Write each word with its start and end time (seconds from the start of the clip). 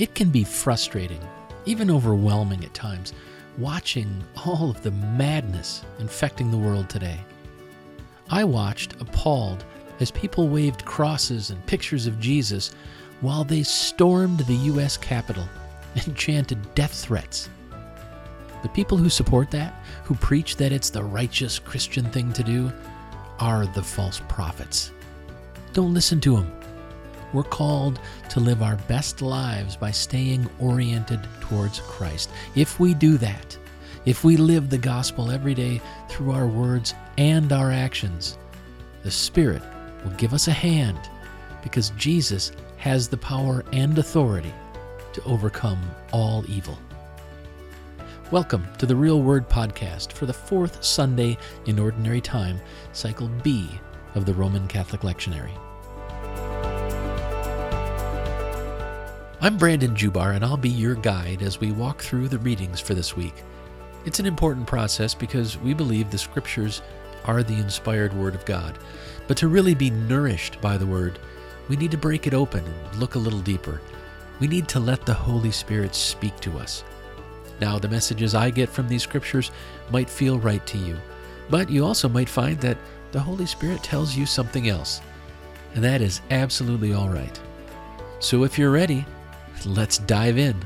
It 0.00 0.14
can 0.14 0.30
be 0.30 0.44
frustrating, 0.44 1.20
even 1.66 1.90
overwhelming 1.90 2.64
at 2.64 2.72
times, 2.72 3.12
watching 3.58 4.24
all 4.46 4.70
of 4.70 4.82
the 4.82 4.92
madness 4.92 5.84
infecting 5.98 6.50
the 6.50 6.56
world 6.56 6.88
today. 6.88 7.20
I 8.30 8.44
watched 8.44 8.98
appalled 9.02 9.62
as 10.00 10.10
people 10.10 10.48
waved 10.48 10.86
crosses 10.86 11.50
and 11.50 11.66
pictures 11.66 12.06
of 12.06 12.18
Jesus 12.18 12.72
while 13.20 13.44
they 13.44 13.62
stormed 13.62 14.38
the 14.38 14.54
U.S. 14.72 14.96
Capitol 14.96 15.46
and 15.94 16.16
chanted 16.16 16.74
death 16.74 16.94
threats. 16.94 17.50
The 18.62 18.70
people 18.70 18.96
who 18.96 19.10
support 19.10 19.50
that, 19.50 19.74
who 20.04 20.14
preach 20.14 20.56
that 20.56 20.72
it's 20.72 20.88
the 20.88 21.04
righteous 21.04 21.58
Christian 21.58 22.06
thing 22.06 22.32
to 22.32 22.42
do, 22.42 22.72
are 23.38 23.66
the 23.66 23.82
false 23.82 24.22
prophets. 24.28 24.92
Don't 25.74 25.92
listen 25.92 26.22
to 26.22 26.36
them. 26.36 26.59
We're 27.32 27.44
called 27.44 28.00
to 28.30 28.40
live 28.40 28.60
our 28.60 28.74
best 28.88 29.22
lives 29.22 29.76
by 29.76 29.92
staying 29.92 30.50
oriented 30.58 31.20
towards 31.40 31.78
Christ. 31.78 32.28
If 32.56 32.80
we 32.80 32.92
do 32.92 33.18
that, 33.18 33.56
if 34.04 34.24
we 34.24 34.36
live 34.36 34.68
the 34.68 34.78
gospel 34.78 35.30
every 35.30 35.54
day 35.54 35.80
through 36.08 36.32
our 36.32 36.48
words 36.48 36.92
and 37.18 37.52
our 37.52 37.70
actions, 37.70 38.36
the 39.04 39.12
Spirit 39.12 39.62
will 40.02 40.10
give 40.12 40.34
us 40.34 40.48
a 40.48 40.52
hand 40.52 40.98
because 41.62 41.90
Jesus 41.90 42.50
has 42.78 43.06
the 43.06 43.16
power 43.16 43.64
and 43.72 43.96
authority 43.96 44.52
to 45.12 45.22
overcome 45.22 45.80
all 46.12 46.44
evil. 46.48 46.78
Welcome 48.32 48.66
to 48.78 48.86
the 48.86 48.96
Real 48.96 49.22
Word 49.22 49.48
Podcast 49.48 50.10
for 50.10 50.26
the 50.26 50.32
fourth 50.32 50.82
Sunday 50.82 51.38
in 51.66 51.78
Ordinary 51.78 52.20
Time, 52.20 52.58
Cycle 52.92 53.28
B 53.44 53.70
of 54.16 54.26
the 54.26 54.34
Roman 54.34 54.66
Catholic 54.66 55.02
Lectionary. 55.02 55.56
I'm 59.42 59.56
Brandon 59.56 59.94
Jubar, 59.94 60.34
and 60.34 60.44
I'll 60.44 60.58
be 60.58 60.68
your 60.68 60.94
guide 60.94 61.40
as 61.40 61.60
we 61.60 61.72
walk 61.72 62.02
through 62.02 62.28
the 62.28 62.38
readings 62.40 62.78
for 62.78 62.92
this 62.92 63.16
week. 63.16 63.32
It's 64.04 64.20
an 64.20 64.26
important 64.26 64.66
process 64.66 65.14
because 65.14 65.56
we 65.56 65.72
believe 65.72 66.10
the 66.10 66.18
Scriptures 66.18 66.82
are 67.24 67.42
the 67.42 67.54
inspired 67.54 68.12
Word 68.12 68.34
of 68.34 68.44
God. 68.44 68.78
But 69.26 69.38
to 69.38 69.48
really 69.48 69.74
be 69.74 69.88
nourished 69.88 70.60
by 70.60 70.76
the 70.76 70.84
Word, 70.84 71.18
we 71.70 71.76
need 71.76 71.90
to 71.92 71.96
break 71.96 72.26
it 72.26 72.34
open 72.34 72.62
and 72.66 73.00
look 73.00 73.14
a 73.14 73.18
little 73.18 73.40
deeper. 73.40 73.80
We 74.40 74.46
need 74.46 74.68
to 74.68 74.78
let 74.78 75.06
the 75.06 75.14
Holy 75.14 75.52
Spirit 75.52 75.94
speak 75.94 76.38
to 76.40 76.58
us. 76.58 76.84
Now, 77.62 77.78
the 77.78 77.88
messages 77.88 78.34
I 78.34 78.50
get 78.50 78.68
from 78.68 78.88
these 78.88 79.04
Scriptures 79.04 79.52
might 79.90 80.10
feel 80.10 80.38
right 80.38 80.66
to 80.66 80.76
you, 80.76 80.98
but 81.48 81.70
you 81.70 81.86
also 81.86 82.10
might 82.10 82.28
find 82.28 82.60
that 82.60 82.76
the 83.10 83.20
Holy 83.20 83.46
Spirit 83.46 83.82
tells 83.82 84.14
you 84.14 84.26
something 84.26 84.68
else. 84.68 85.00
And 85.74 85.82
that 85.82 86.02
is 86.02 86.20
absolutely 86.30 86.92
all 86.92 87.08
right. 87.08 87.40
So 88.18 88.44
if 88.44 88.58
you're 88.58 88.70
ready, 88.70 89.06
Let's 89.66 89.98
dive 89.98 90.38
in. 90.38 90.56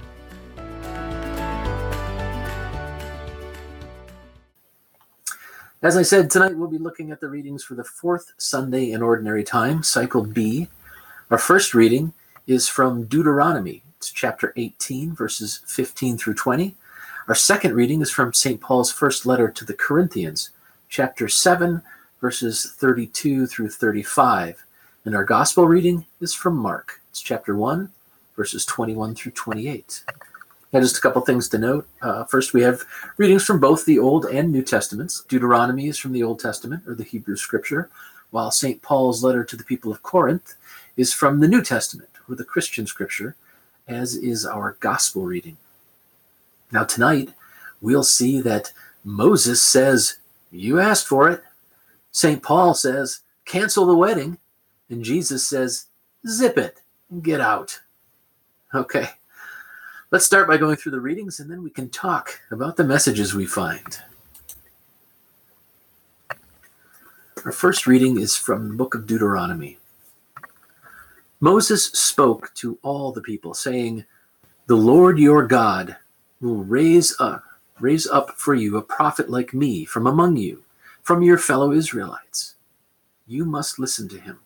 As 5.83 5.99
I 5.99 6.03
said, 6.03 6.31
tonight 6.31 6.57
we'll 6.57 6.69
be 6.69 6.79
looking 6.79 7.11
at 7.11 7.21
the 7.21 7.29
readings 7.29 7.63
for 7.63 7.75
the 7.75 7.85
fourth 7.85 8.33
Sunday 8.39 8.93
in 8.93 9.03
Ordinary 9.03 9.45
Time, 9.45 9.83
Cycle 9.83 10.25
B. 10.25 10.69
Our 11.31 11.37
first 11.37 11.75
reading 11.75 12.15
is 12.47 12.69
from 12.69 13.05
Deuteronomy. 13.05 13.83
It's 13.99 14.11
chapter 14.11 14.55
18, 14.57 15.15
verses 15.15 15.61
15 15.67 16.17
through 16.17 16.35
20. 16.35 16.75
Our 17.29 17.35
second 17.35 17.75
reading 17.75 18.01
is 18.01 18.11
from 18.11 18.33
St. 18.33 18.61
Paul's 18.61 18.93
first 18.93 19.27
letter 19.27 19.51
to 19.51 19.65
the 19.65 19.75
Corinthians, 19.75 20.51
chapter 20.89 21.29
7, 21.29 21.83
verses 22.21 22.75
32 22.79 23.47
through 23.47 23.69
35. 23.69 24.65
And 25.05 25.15
our 25.15 25.25
gospel 25.25 25.67
reading 25.67 26.07
is 26.21 26.33
from 26.33 26.57
Mark. 26.57 27.03
It's 27.11 27.21
chapter 27.21 27.55
1, 27.55 27.91
verses 28.37 28.65
21 28.67 29.15
through 29.15 29.33
28. 29.33 30.05
Now, 30.73 30.81
just 30.81 30.99
a 30.99 31.01
couple 31.01 31.23
things 31.23 31.49
to 31.51 31.59
note. 31.59 31.89
Uh, 32.03 32.25
first, 32.25 32.53
we 32.53 32.63
have 32.63 32.83
readings 33.17 33.45
from 33.45 33.61
both 33.61 33.85
the 33.85 33.99
Old 33.99 34.25
and 34.27 34.51
New 34.51 34.63
Testaments. 34.63 35.25
Deuteronomy 35.29 35.87
is 35.87 35.99
from 35.99 36.13
the 36.13 36.25
Old 36.25 36.41
Testament, 36.41 36.83
or 36.87 36.97
the 36.97 37.05
Hebrew 37.05 37.37
Scripture, 37.37 37.91
while 38.31 38.51
St. 38.51 38.83
Paul's 38.83 39.23
letter 39.23 39.45
to 39.45 39.57
the 39.57 39.63
people 39.63 39.93
of 39.93 40.03
Corinth 40.03 40.57
is 40.97 41.13
from 41.13 41.39
the 41.39 41.47
New 41.47 41.63
Testament, 41.63 42.11
or 42.29 42.35
the 42.35 42.45
Christian 42.45 42.89
Scripture, 42.89 43.37
as 43.87 44.17
is 44.17 44.45
our 44.45 44.77
Gospel 44.81 45.23
reading. 45.23 45.57
Now, 46.73 46.83
tonight, 46.83 47.31
we'll 47.81 48.03
see 48.03 48.41
that 48.41 48.73
Moses 49.05 49.63
says, 49.63 50.19
You 50.51 50.81
asked 50.81 51.07
for 51.07 51.31
it. 51.31 51.43
St. 52.11 52.43
Paul 52.43 52.75
says, 52.75 53.21
Cancel 53.45 53.87
the 53.87 53.97
wedding. 53.97 54.39
And 54.91 55.05
Jesus 55.05 55.47
says, 55.47 55.87
Zip 56.27 56.59
it 56.59 56.81
and 57.11 57.23
get 57.23 57.41
out. 57.41 57.81
Okay. 58.75 59.07
Let's 60.11 60.25
start 60.25 60.49
by 60.49 60.57
going 60.57 60.75
through 60.75 60.93
the 60.93 61.01
readings 61.01 61.39
and 61.39 61.49
then 61.49 61.63
we 61.63 61.71
can 61.71 61.89
talk 61.91 62.41
about 62.51 62.77
the 62.77 62.83
messages 62.83 63.33
we 63.33 63.47
find. 63.47 64.01
Our 67.45 67.53
first 67.53 67.87
reading 67.87 68.19
is 68.19 68.37
from 68.37 68.69
the 68.69 68.75
book 68.75 68.97
of 68.97 69.07
Deuteronomy. 69.07 69.79
Moses 71.39 71.87
spoke 71.87 72.53
to 72.55 72.77
all 72.83 73.13
the 73.13 73.21
people, 73.21 73.55
saying, 73.55 74.07
The 74.67 74.75
Lord 74.75 75.21
your 75.21 75.47
God 75.47 75.97
will 76.41 76.65
raise 76.65 77.15
up, 77.21 77.45
raise 77.79 78.09
up 78.09 78.31
for 78.33 78.57
you 78.57 78.77
a 78.77 78.83
prophet 78.83 79.31
like 79.31 79.55
me 79.55 79.85
from 79.85 80.09
among 80.09 80.37
you, 80.37 80.65
from 81.03 81.23
your 81.23 81.39
fellow 81.39 81.71
Israelites. 81.71 82.55
You 83.29 83.45
must 83.45 83.79
listen 83.79 84.09
to 84.09 84.19
him. 84.19 84.41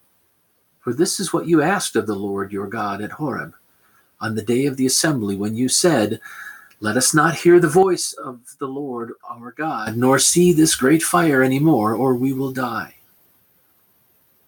For 0.80 0.92
this 0.92 1.18
is 1.18 1.32
what 1.32 1.46
you 1.46 1.62
asked 1.62 1.96
of 1.96 2.06
the 2.06 2.14
Lord 2.14 2.52
your 2.52 2.66
God 2.66 3.00
at 3.00 3.12
Horeb 3.12 3.54
on 4.20 4.34
the 4.34 4.42
day 4.42 4.66
of 4.66 4.76
the 4.76 4.86
assembly 4.86 5.36
when 5.36 5.54
you 5.54 5.68
said, 5.68 6.20
Let 6.80 6.96
us 6.96 7.14
not 7.14 7.36
hear 7.36 7.60
the 7.60 7.68
voice 7.68 8.12
of 8.12 8.40
the 8.58 8.66
Lord 8.66 9.12
our 9.28 9.52
God, 9.52 9.96
nor 9.96 10.18
see 10.18 10.52
this 10.52 10.74
great 10.74 11.02
fire 11.02 11.42
any 11.42 11.58
more, 11.58 11.94
or 11.94 12.14
we 12.14 12.32
will 12.32 12.52
die. 12.52 12.94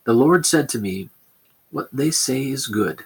The 0.05 0.13
Lord 0.13 0.47
said 0.47 0.69
to 0.71 0.79
me, 0.79 1.09
What 1.71 1.89
they 1.93 2.11
say 2.11 2.49
is 2.49 2.67
good. 2.67 3.05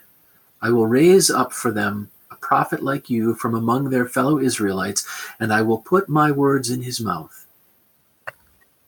I 0.62 0.70
will 0.70 0.86
raise 0.86 1.30
up 1.30 1.52
for 1.52 1.70
them 1.70 2.10
a 2.30 2.36
prophet 2.36 2.82
like 2.82 3.10
you 3.10 3.34
from 3.34 3.54
among 3.54 3.91
their 3.91 4.06
fellow 4.06 4.38
Israelites, 4.38 5.06
and 5.38 5.52
I 5.52 5.62
will 5.62 5.78
put 5.78 6.08
my 6.08 6.31
words 6.31 6.70
in 6.70 6.82
his 6.82 7.00
mouth. 7.00 7.46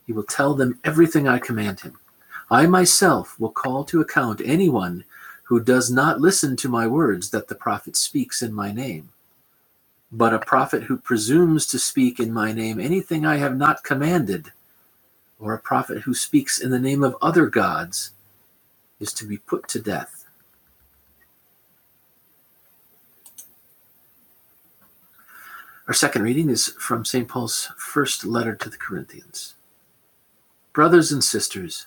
He 0.07 0.13
will 0.13 0.25
tell 0.25 0.55
them 0.55 0.79
everything 0.85 1.29
I 1.29 1.39
command 1.39 1.81
him. 1.81 1.99
I 2.51 2.67
myself 2.67 3.39
will 3.41 3.51
call 3.51 3.85
to 3.85 4.01
account 4.01 4.41
anyone 4.45 5.05
who 5.47 5.61
does 5.61 5.91
not 5.91 6.21
listen 6.21 6.57
to 6.57 6.69
my 6.71 6.87
words 6.87 7.31
that 7.31 7.49
the 7.49 7.57
prophet 7.57 7.97
speaks 7.97 8.43
in 8.43 8.53
my 8.55 8.73
name. 8.73 9.11
But 10.13 10.35
a 10.35 10.39
prophet 10.41 10.85
who 10.85 10.99
presumes 10.99 11.67
to 11.69 11.79
speak 11.79 12.21
in 12.21 12.33
my 12.33 12.53
name 12.53 12.81
anything 12.81 13.27
I 13.27 13.37
have 13.39 13.57
not 13.57 13.85
commanded, 13.85 14.53
or 15.41 15.55
a 15.55 15.59
prophet 15.61 16.03
who 16.03 16.15
speaks 16.15 16.61
in 16.61 16.71
the 16.71 16.81
name 16.81 17.05
of 17.05 17.17
other 17.23 17.47
gods, 17.49 18.13
is 19.01 19.13
to 19.15 19.27
be 19.27 19.39
put 19.39 19.69
to 19.69 19.81
death. 19.81 20.27
Our 25.89 25.95
second 25.95 26.23
reading 26.23 26.51
is 26.51 26.69
from 26.81 27.05
St. 27.05 27.29
Paul's 27.29 27.71
first 27.79 28.25
letter 28.25 28.55
to 28.57 28.71
the 28.71 28.79
Corinthians. 28.79 29.55
Brothers 30.75 31.13
and 31.13 31.25
sisters, 31.25 31.87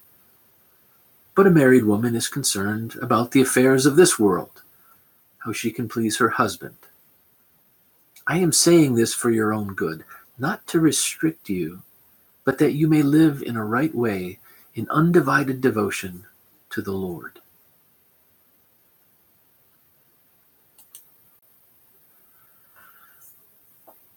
But 1.41 1.47
a 1.47 1.49
married 1.49 1.85
woman 1.85 2.15
is 2.15 2.27
concerned 2.27 2.97
about 3.01 3.31
the 3.31 3.41
affairs 3.41 3.87
of 3.87 3.95
this 3.95 4.19
world, 4.19 4.61
how 5.39 5.51
she 5.51 5.71
can 5.71 5.89
please 5.89 6.17
her 6.19 6.29
husband. 6.29 6.75
I 8.27 8.37
am 8.37 8.51
saying 8.51 8.93
this 8.93 9.15
for 9.15 9.31
your 9.31 9.51
own 9.51 9.73
good, 9.73 10.03
not 10.37 10.67
to 10.67 10.79
restrict 10.79 11.49
you, 11.49 11.81
but 12.43 12.59
that 12.59 12.73
you 12.73 12.87
may 12.87 13.01
live 13.01 13.41
in 13.41 13.55
a 13.55 13.65
right 13.65 13.95
way 13.95 14.37
in 14.75 14.87
undivided 14.91 15.61
devotion 15.61 16.25
to 16.69 16.79
the 16.79 16.91
Lord. 16.91 17.39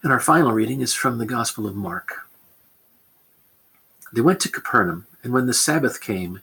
And 0.03 0.13
our 0.13 0.21
final 0.21 0.53
reading 0.53 0.83
is 0.83 0.93
from 0.93 1.17
the 1.17 1.25
Gospel 1.25 1.67
of 1.67 1.75
Mark. 1.75 2.29
They 4.13 4.21
went 4.21 4.41
to 4.41 4.51
Capernaum, 4.51 5.07
and 5.23 5.33
when 5.33 5.47
the 5.47 5.55
Sabbath 5.55 6.03
came, 6.03 6.43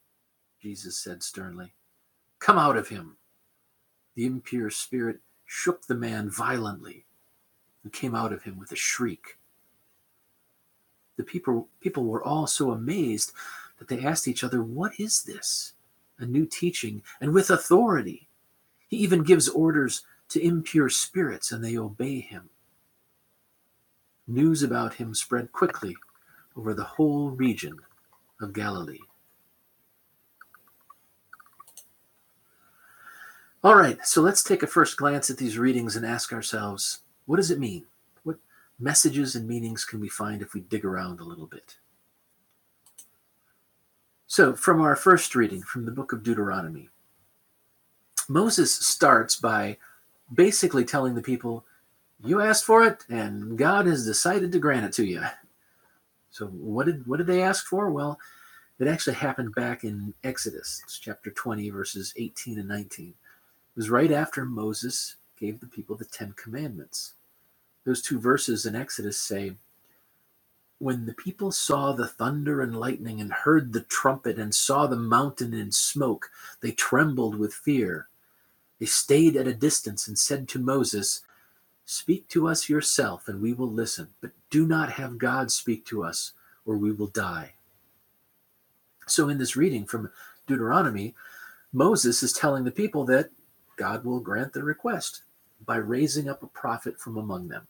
Jesus 0.61 0.95
said 0.95 1.23
sternly. 1.23 1.73
Come 2.39 2.57
out 2.57 2.77
of 2.77 2.89
him. 2.89 3.17
The 4.15 4.25
impure 4.25 4.69
spirit 4.69 5.19
shook 5.45 5.87
the 5.87 5.95
man 5.95 6.29
violently 6.29 7.05
and 7.83 7.91
came 7.91 8.13
out 8.13 8.31
of 8.31 8.43
him 8.43 8.59
with 8.59 8.71
a 8.71 8.75
shriek. 8.75 9.37
The 11.17 11.23
people, 11.23 11.67
people 11.79 12.05
were 12.05 12.23
all 12.23 12.45
so 12.45 12.71
amazed 12.71 13.31
that 13.79 13.87
they 13.87 14.05
asked 14.05 14.27
each 14.27 14.43
other, 14.43 14.61
What 14.61 14.99
is 14.99 15.23
this? 15.23 15.73
A 16.19 16.25
new 16.25 16.45
teaching 16.45 17.01
and 17.19 17.33
with 17.33 17.49
authority. 17.49 18.29
He 18.87 18.97
even 18.97 19.23
gives 19.23 19.49
orders 19.49 20.03
to 20.29 20.45
impure 20.45 20.89
spirits 20.89 21.51
and 21.51 21.63
they 21.63 21.77
obey 21.77 22.19
him. 22.19 22.49
News 24.27 24.61
about 24.61 24.93
him 24.93 25.15
spread 25.15 25.51
quickly 25.51 25.95
over 26.55 26.73
the 26.73 26.83
whole 26.83 27.31
region 27.31 27.77
of 28.39 28.53
Galilee. 28.53 28.99
All 33.63 33.75
right, 33.75 34.03
so 34.03 34.23
let's 34.23 34.41
take 34.41 34.63
a 34.63 34.67
first 34.67 34.97
glance 34.97 35.29
at 35.29 35.37
these 35.37 35.59
readings 35.59 35.95
and 35.95 36.03
ask 36.03 36.33
ourselves 36.33 37.01
what 37.27 37.35
does 37.35 37.51
it 37.51 37.59
mean? 37.59 37.85
What 38.23 38.37
messages 38.79 39.35
and 39.35 39.47
meanings 39.47 39.85
can 39.85 39.99
we 39.99 40.09
find 40.09 40.41
if 40.41 40.55
we 40.55 40.61
dig 40.61 40.83
around 40.83 41.19
a 41.19 41.23
little 41.25 41.45
bit? 41.45 41.77
So, 44.25 44.55
from 44.55 44.81
our 44.81 44.95
first 44.95 45.35
reading 45.35 45.61
from 45.61 45.85
the 45.85 45.91
book 45.91 46.11
of 46.11 46.23
Deuteronomy, 46.23 46.89
Moses 48.27 48.73
starts 48.73 49.35
by 49.35 49.77
basically 50.33 50.83
telling 50.83 51.13
the 51.13 51.21
people, 51.21 51.63
You 52.23 52.41
asked 52.41 52.65
for 52.65 52.83
it, 52.83 53.03
and 53.09 53.59
God 53.59 53.85
has 53.85 54.07
decided 54.07 54.51
to 54.53 54.59
grant 54.59 54.87
it 54.87 54.93
to 54.93 55.05
you. 55.05 55.21
So, 56.31 56.47
what 56.47 56.87
did, 56.87 57.05
what 57.05 57.17
did 57.17 57.27
they 57.27 57.43
ask 57.43 57.67
for? 57.67 57.91
Well, 57.91 58.17
it 58.79 58.87
actually 58.87 59.17
happened 59.17 59.53
back 59.53 59.83
in 59.83 60.15
Exodus, 60.23 60.81
chapter 60.99 61.29
20, 61.29 61.69
verses 61.69 62.11
18 62.17 62.57
and 62.57 62.67
19 62.67 63.13
was 63.75 63.89
right 63.89 64.11
after 64.11 64.45
Moses 64.45 65.15
gave 65.39 65.59
the 65.59 65.67
people 65.67 65.95
the 65.95 66.05
Ten 66.05 66.33
Commandments. 66.33 67.13
Those 67.85 68.01
two 68.01 68.19
verses 68.19 68.65
in 68.65 68.75
Exodus 68.75 69.17
say, 69.17 69.53
When 70.79 71.05
the 71.05 71.13
people 71.13 71.51
saw 71.51 71.93
the 71.93 72.07
thunder 72.07 72.61
and 72.61 72.79
lightning 72.79 73.19
and 73.19 73.31
heard 73.31 73.73
the 73.73 73.81
trumpet 73.81 74.37
and 74.37 74.53
saw 74.53 74.87
the 74.87 74.95
mountain 74.95 75.53
in 75.53 75.71
smoke, 75.71 76.29
they 76.61 76.71
trembled 76.71 77.35
with 77.35 77.53
fear. 77.53 78.07
They 78.79 78.85
stayed 78.85 79.35
at 79.35 79.47
a 79.47 79.53
distance 79.53 80.07
and 80.07 80.17
said 80.17 80.47
to 80.49 80.59
Moses, 80.59 81.21
Speak 81.85 82.27
to 82.29 82.47
us 82.47 82.69
yourself, 82.69 83.27
and 83.27 83.41
we 83.41 83.53
will 83.53 83.69
listen, 83.69 84.07
but 84.21 84.31
do 84.49 84.65
not 84.65 84.93
have 84.93 85.17
God 85.17 85.51
speak 85.51 85.85
to 85.85 86.03
us, 86.03 86.33
or 86.65 86.77
we 86.77 86.91
will 86.91 87.07
die. 87.07 87.53
So, 89.07 89.27
in 89.27 89.37
this 89.37 89.55
reading 89.55 89.85
from 89.85 90.09
Deuteronomy, 90.47 91.15
Moses 91.73 92.23
is 92.23 92.33
telling 92.33 92.63
the 92.63 92.71
people 92.71 93.03
that 93.05 93.29
God 93.77 94.03
will 94.05 94.19
grant 94.19 94.53
their 94.53 94.63
request 94.63 95.23
by 95.65 95.77
raising 95.77 96.29
up 96.29 96.43
a 96.43 96.47
prophet 96.47 96.99
from 96.99 97.17
among 97.17 97.47
them, 97.47 97.67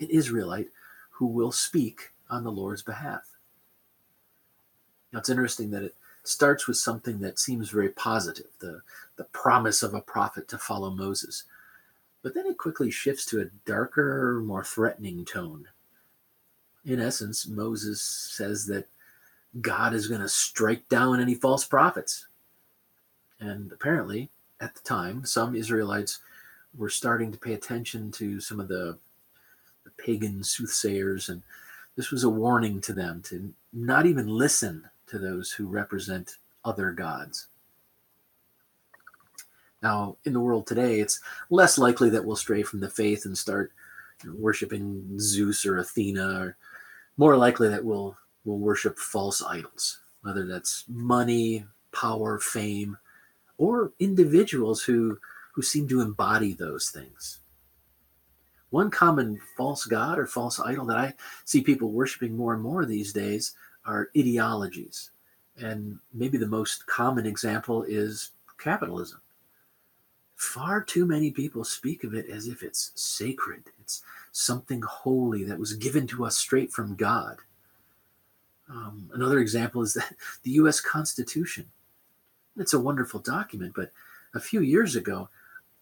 an 0.00 0.08
Israelite 0.08 0.68
who 1.10 1.26
will 1.26 1.52
speak 1.52 2.12
on 2.30 2.44
the 2.44 2.52
Lord's 2.52 2.82
behalf. 2.82 3.22
Now, 5.12 5.20
it's 5.20 5.28
interesting 5.28 5.70
that 5.70 5.84
it 5.84 5.94
starts 6.24 6.66
with 6.66 6.76
something 6.76 7.20
that 7.20 7.38
seems 7.38 7.70
very 7.70 7.90
positive 7.90 8.46
the, 8.58 8.80
the 9.16 9.24
promise 9.24 9.82
of 9.82 9.94
a 9.94 10.00
prophet 10.00 10.48
to 10.48 10.58
follow 10.58 10.90
Moses. 10.90 11.44
But 12.22 12.34
then 12.34 12.46
it 12.46 12.58
quickly 12.58 12.90
shifts 12.90 13.26
to 13.26 13.40
a 13.40 13.50
darker, 13.66 14.42
more 14.44 14.64
threatening 14.64 15.24
tone. 15.24 15.68
In 16.84 17.00
essence, 17.00 17.46
Moses 17.46 18.00
says 18.00 18.66
that 18.66 18.88
God 19.60 19.94
is 19.94 20.08
going 20.08 20.20
to 20.20 20.28
strike 20.28 20.88
down 20.88 21.20
any 21.20 21.34
false 21.34 21.64
prophets. 21.64 22.26
And 23.40 23.70
apparently, 23.72 24.30
at 24.60 24.74
the 24.74 24.80
time, 24.80 25.24
some 25.24 25.54
Israelites 25.54 26.20
were 26.76 26.90
starting 26.90 27.30
to 27.32 27.38
pay 27.38 27.54
attention 27.54 28.10
to 28.12 28.40
some 28.40 28.60
of 28.60 28.68
the, 28.68 28.98
the 29.84 29.90
pagan 29.96 30.42
soothsayers, 30.42 31.28
and 31.28 31.42
this 31.96 32.10
was 32.10 32.24
a 32.24 32.30
warning 32.30 32.80
to 32.82 32.92
them 32.92 33.22
to 33.22 33.52
not 33.72 34.06
even 34.06 34.26
listen 34.26 34.88
to 35.06 35.18
those 35.18 35.50
who 35.50 35.66
represent 35.66 36.38
other 36.64 36.90
gods. 36.90 37.48
Now, 39.82 40.16
in 40.24 40.32
the 40.32 40.40
world 40.40 40.66
today, 40.66 41.00
it's 41.00 41.20
less 41.50 41.76
likely 41.76 42.08
that 42.10 42.24
we'll 42.24 42.36
stray 42.36 42.62
from 42.62 42.80
the 42.80 42.88
faith 42.88 43.26
and 43.26 43.36
start 43.36 43.70
you 44.22 44.30
know, 44.30 44.36
worshiping 44.38 45.18
Zeus 45.20 45.66
or 45.66 45.78
Athena, 45.78 46.40
or 46.40 46.56
more 47.16 47.36
likely 47.36 47.68
that 47.68 47.84
we'll 47.84 48.16
we'll 48.44 48.58
worship 48.58 48.98
false 48.98 49.42
idols, 49.42 50.00
whether 50.22 50.46
that's 50.46 50.84
money, 50.88 51.66
power, 51.92 52.38
fame, 52.38 52.96
or 53.58 53.92
individuals 53.98 54.82
who, 54.82 55.18
who 55.52 55.62
seem 55.62 55.88
to 55.88 56.00
embody 56.00 56.52
those 56.52 56.90
things. 56.90 57.40
One 58.70 58.90
common 58.90 59.40
false 59.56 59.84
god 59.84 60.18
or 60.18 60.26
false 60.26 60.58
idol 60.58 60.86
that 60.86 60.98
I 60.98 61.14
see 61.44 61.60
people 61.60 61.90
worshiping 61.92 62.36
more 62.36 62.54
and 62.54 62.62
more 62.62 62.84
these 62.84 63.12
days 63.12 63.54
are 63.86 64.10
ideologies. 64.16 65.10
And 65.56 65.98
maybe 66.12 66.38
the 66.38 66.46
most 66.46 66.86
common 66.86 67.26
example 67.26 67.84
is 67.84 68.30
capitalism. 68.58 69.20
Far 70.34 70.82
too 70.82 71.06
many 71.06 71.30
people 71.30 71.62
speak 71.62 72.02
of 72.02 72.14
it 72.14 72.28
as 72.28 72.48
if 72.48 72.62
it's 72.62 72.90
sacred, 72.96 73.62
it's 73.80 74.02
something 74.32 74.82
holy 74.82 75.44
that 75.44 75.58
was 75.58 75.74
given 75.74 76.06
to 76.08 76.24
us 76.24 76.36
straight 76.36 76.72
from 76.72 76.96
God. 76.96 77.36
Um, 78.68 79.08
another 79.14 79.38
example 79.38 79.82
is 79.82 79.94
that 79.94 80.12
the 80.42 80.52
US 80.52 80.80
Constitution. 80.80 81.66
It's 82.56 82.72
a 82.72 82.80
wonderful 82.80 83.20
document, 83.20 83.74
but 83.74 83.90
a 84.34 84.40
few 84.40 84.60
years 84.60 84.96
ago, 84.96 85.28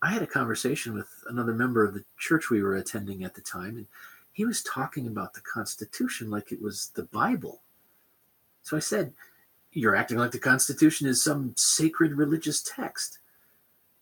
I 0.00 0.10
had 0.10 0.22
a 0.22 0.26
conversation 0.26 0.94
with 0.94 1.08
another 1.28 1.52
member 1.54 1.85
of 1.85 1.94
the 1.94 2.04
church 2.18 2.50
we 2.50 2.62
were 2.62 2.76
attending 2.76 3.25
at 3.25 3.35
the 3.35 3.40
time, 3.40 3.76
and 3.76 3.87
he 4.32 4.44
was 4.44 4.62
talking 4.62 5.06
about 5.06 5.35
the 5.35 5.40
Constitution 5.40 6.30
like 6.30 6.50
it 6.50 6.61
was 6.61 6.90
the 6.94 7.04
Bible. 7.04 7.61
So 8.62 8.76
I 8.76 8.80
said, 8.80 9.12
You're 9.73 9.97
acting 9.97 10.18
like 10.18 10.32
the 10.32 10.38
Constitution 10.38 11.06
is 11.06 11.23
some 11.23 11.52
sacred 11.56 12.12
religious 12.14 12.62
text. 12.62 13.18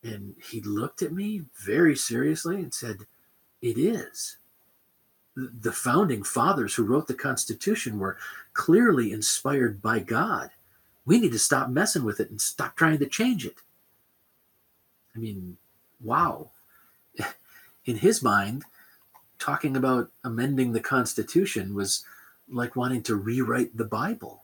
And 0.03 0.35
he 0.51 0.61
looked 0.63 1.03
at 1.03 1.13
me 1.13 1.43
very 1.57 1.97
seriously 1.97 2.57
and 2.57 2.73
said, 2.73 2.99
It 3.61 3.77
is. 3.77 4.37
The 5.37 5.73
founding 5.73 6.23
fathers 6.23 6.75
who 6.75 6.85
wrote 6.85 7.07
the 7.07 7.15
Constitution 7.15 7.99
were 7.99 8.17
clearly 8.53 9.13
inspired 9.13 9.83
by 9.83 9.99
God. 10.01 10.51
We 11.05 11.19
need 11.19 11.33
to 11.33 11.39
stop 11.39 11.69
messing 11.69 12.05
with 12.05 12.21
it 12.21 12.31
and 12.31 12.41
stop 12.41 12.77
trying 12.77 12.99
to 12.99 13.07
change 13.07 13.47
it. 13.47 13.57
I 15.15 15.19
mean, 15.19 15.57
wow. 16.01 16.51
In 17.85 17.97
his 17.97 18.23
mind, 18.23 18.65
talking 19.39 19.77
about 19.77 20.11
amending 20.23 20.73
the 20.73 20.81
Constitution 20.81 21.75
was 21.75 22.05
like 22.49 22.77
wanting 22.77 23.03
to 23.05 23.17
rewrite 23.17 23.77
the 23.77 23.85
Bible. 23.85 24.43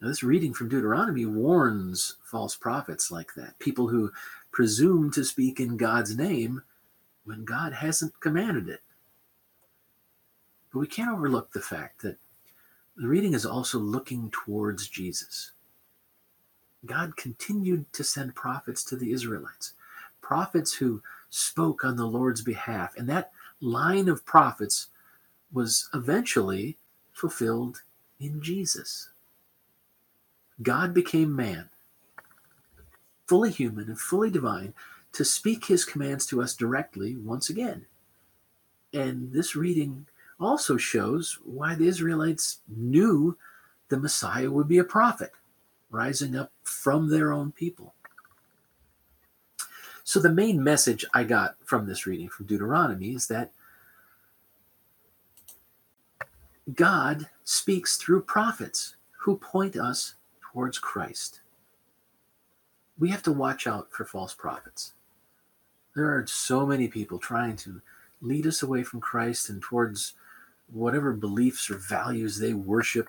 Now, 0.00 0.08
this 0.08 0.22
reading 0.22 0.52
from 0.52 0.68
Deuteronomy 0.68 1.24
warns 1.24 2.16
false 2.22 2.54
prophets 2.54 3.10
like 3.10 3.34
that, 3.34 3.58
people 3.58 3.88
who 3.88 4.12
presume 4.52 5.10
to 5.12 5.24
speak 5.24 5.58
in 5.58 5.76
God's 5.76 6.16
name 6.16 6.62
when 7.24 7.44
God 7.44 7.72
hasn't 7.72 8.20
commanded 8.20 8.68
it. 8.68 8.82
But 10.72 10.80
we 10.80 10.86
can't 10.86 11.10
overlook 11.10 11.52
the 11.52 11.60
fact 11.60 12.02
that 12.02 12.18
the 12.96 13.06
reading 13.06 13.34
is 13.34 13.44
also 13.44 13.78
looking 13.78 14.30
towards 14.30 14.88
Jesus. 14.88 15.52
God 16.84 17.16
continued 17.16 17.92
to 17.92 18.04
send 18.04 18.34
prophets 18.34 18.84
to 18.84 18.96
the 18.96 19.12
Israelites, 19.12 19.72
prophets 20.22 20.74
who 20.74 21.02
spoke 21.28 21.84
on 21.84 21.96
the 21.96 22.06
Lord's 22.06 22.42
behalf. 22.42 22.96
And 22.96 23.08
that 23.08 23.32
line 23.60 24.08
of 24.08 24.24
prophets 24.24 24.88
was 25.52 25.88
eventually 25.92 26.76
fulfilled 27.12 27.82
in 28.18 28.40
Jesus. 28.40 29.10
God 30.62 30.94
became 30.94 31.36
man, 31.36 31.68
fully 33.26 33.50
human 33.50 33.88
and 33.88 34.00
fully 34.00 34.30
divine, 34.30 34.72
to 35.12 35.24
speak 35.24 35.66
his 35.66 35.84
commands 35.84 36.26
to 36.26 36.40
us 36.42 36.54
directly 36.54 37.16
once 37.16 37.50
again. 37.50 37.86
And 38.92 39.32
this 39.32 39.54
reading 39.54 40.06
also 40.38 40.76
shows 40.76 41.38
why 41.44 41.74
the 41.74 41.86
Israelites 41.86 42.58
knew 42.68 43.36
the 43.88 43.98
Messiah 43.98 44.50
would 44.50 44.68
be 44.68 44.78
a 44.78 44.84
prophet, 44.84 45.32
rising 45.90 46.36
up 46.36 46.52
from 46.62 47.08
their 47.08 47.32
own 47.32 47.52
people. 47.52 47.94
So, 50.04 50.20
the 50.20 50.32
main 50.32 50.62
message 50.62 51.04
I 51.14 51.24
got 51.24 51.56
from 51.64 51.86
this 51.86 52.06
reading 52.06 52.28
from 52.28 52.46
Deuteronomy 52.46 53.14
is 53.14 53.26
that 53.26 53.52
God 56.74 57.28
speaks 57.44 57.96
through 57.96 58.22
prophets 58.22 58.96
who 59.18 59.36
point 59.36 59.76
us 59.76 60.14
towards 60.52 60.78
Christ. 60.78 61.40
We 62.98 63.10
have 63.10 63.22
to 63.24 63.32
watch 63.32 63.66
out 63.66 63.92
for 63.92 64.04
false 64.04 64.34
prophets. 64.34 64.94
There 65.94 66.06
are 66.06 66.26
so 66.26 66.66
many 66.66 66.88
people 66.88 67.18
trying 67.18 67.56
to 67.56 67.80
lead 68.20 68.46
us 68.46 68.62
away 68.62 68.82
from 68.82 69.00
Christ 69.00 69.48
and 69.48 69.62
towards 69.62 70.14
whatever 70.72 71.12
beliefs 71.12 71.70
or 71.70 71.76
values 71.76 72.38
they 72.38 72.54
worship. 72.54 73.08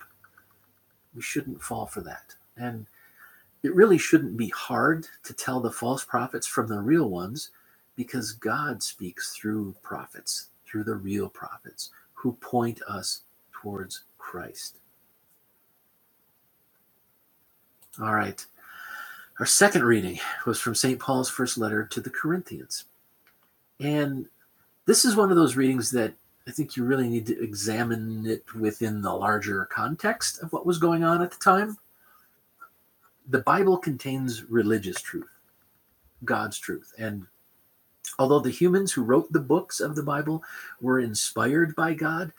We 1.15 1.21
shouldn't 1.21 1.61
fall 1.61 1.85
for 1.85 2.01
that. 2.01 2.35
And 2.55 2.85
it 3.63 3.75
really 3.75 3.97
shouldn't 3.97 4.37
be 4.37 4.49
hard 4.49 5.07
to 5.23 5.33
tell 5.33 5.59
the 5.59 5.71
false 5.71 6.03
prophets 6.03 6.47
from 6.47 6.67
the 6.67 6.79
real 6.79 7.09
ones 7.09 7.51
because 7.95 8.31
God 8.31 8.83
speaks 8.83 9.33
through 9.33 9.75
prophets, 9.81 10.47
through 10.65 10.83
the 10.83 10.95
real 10.95 11.29
prophets 11.29 11.89
who 12.13 12.33
point 12.33 12.81
us 12.87 13.21
towards 13.51 14.03
Christ. 14.17 14.77
All 17.99 18.13
right. 18.13 18.45
Our 19.39 19.45
second 19.45 19.83
reading 19.83 20.19
was 20.45 20.59
from 20.59 20.75
St. 20.75 20.99
Paul's 20.99 21.29
first 21.29 21.57
letter 21.57 21.83
to 21.85 22.01
the 22.01 22.09
Corinthians. 22.09 22.85
And 23.79 24.27
this 24.85 25.05
is 25.05 25.15
one 25.15 25.29
of 25.29 25.35
those 25.35 25.55
readings 25.55 25.91
that 25.91 26.13
I 26.47 26.51
think 26.51 26.77
you 26.77 26.85
really 26.85 27.09
need 27.09 27.25
to 27.27 27.43
examine 27.43 28.25
it 28.25 28.55
within 28.55 29.01
the 29.01 29.13
larger 29.13 29.65
context 29.65 30.41
of 30.41 30.53
what 30.53 30.65
was 30.65 30.77
going 30.77 31.03
on 31.03 31.21
at 31.21 31.31
the 31.31 31.37
time. 31.37 31.77
The 33.29 33.39
Bible 33.39 33.77
contains 33.77 34.49
religious 34.49 35.01
truth, 35.01 35.29
God's 36.23 36.57
truth. 36.57 36.93
And 36.97 37.27
although 38.17 38.39
the 38.39 38.49
humans 38.49 38.93
who 38.93 39.03
wrote 39.03 39.31
the 39.33 39.41
books 39.41 39.81
of 39.81 39.95
the 39.95 40.03
Bible 40.03 40.41
were 40.79 40.99
inspired 40.99 41.75
by 41.75 41.93
God, 41.93 42.31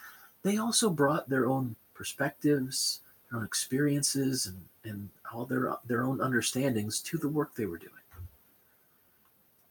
they 0.43 0.57
also 0.57 0.89
brought 0.89 1.29
their 1.29 1.47
own 1.47 1.77
perspectives, 1.93 3.01
their 3.31 3.41
own 3.41 3.45
experiences, 3.45 4.47
and, 4.47 4.65
and 4.91 5.11
all 5.31 5.45
their, 5.45 5.75
their 5.87 6.05
own 6.05 6.23
understandings 6.23 7.01
to 7.03 7.19
the 7.19 7.29
work 7.29 7.55
they 7.55 7.67
were 7.67 7.77
doing. 7.77 7.93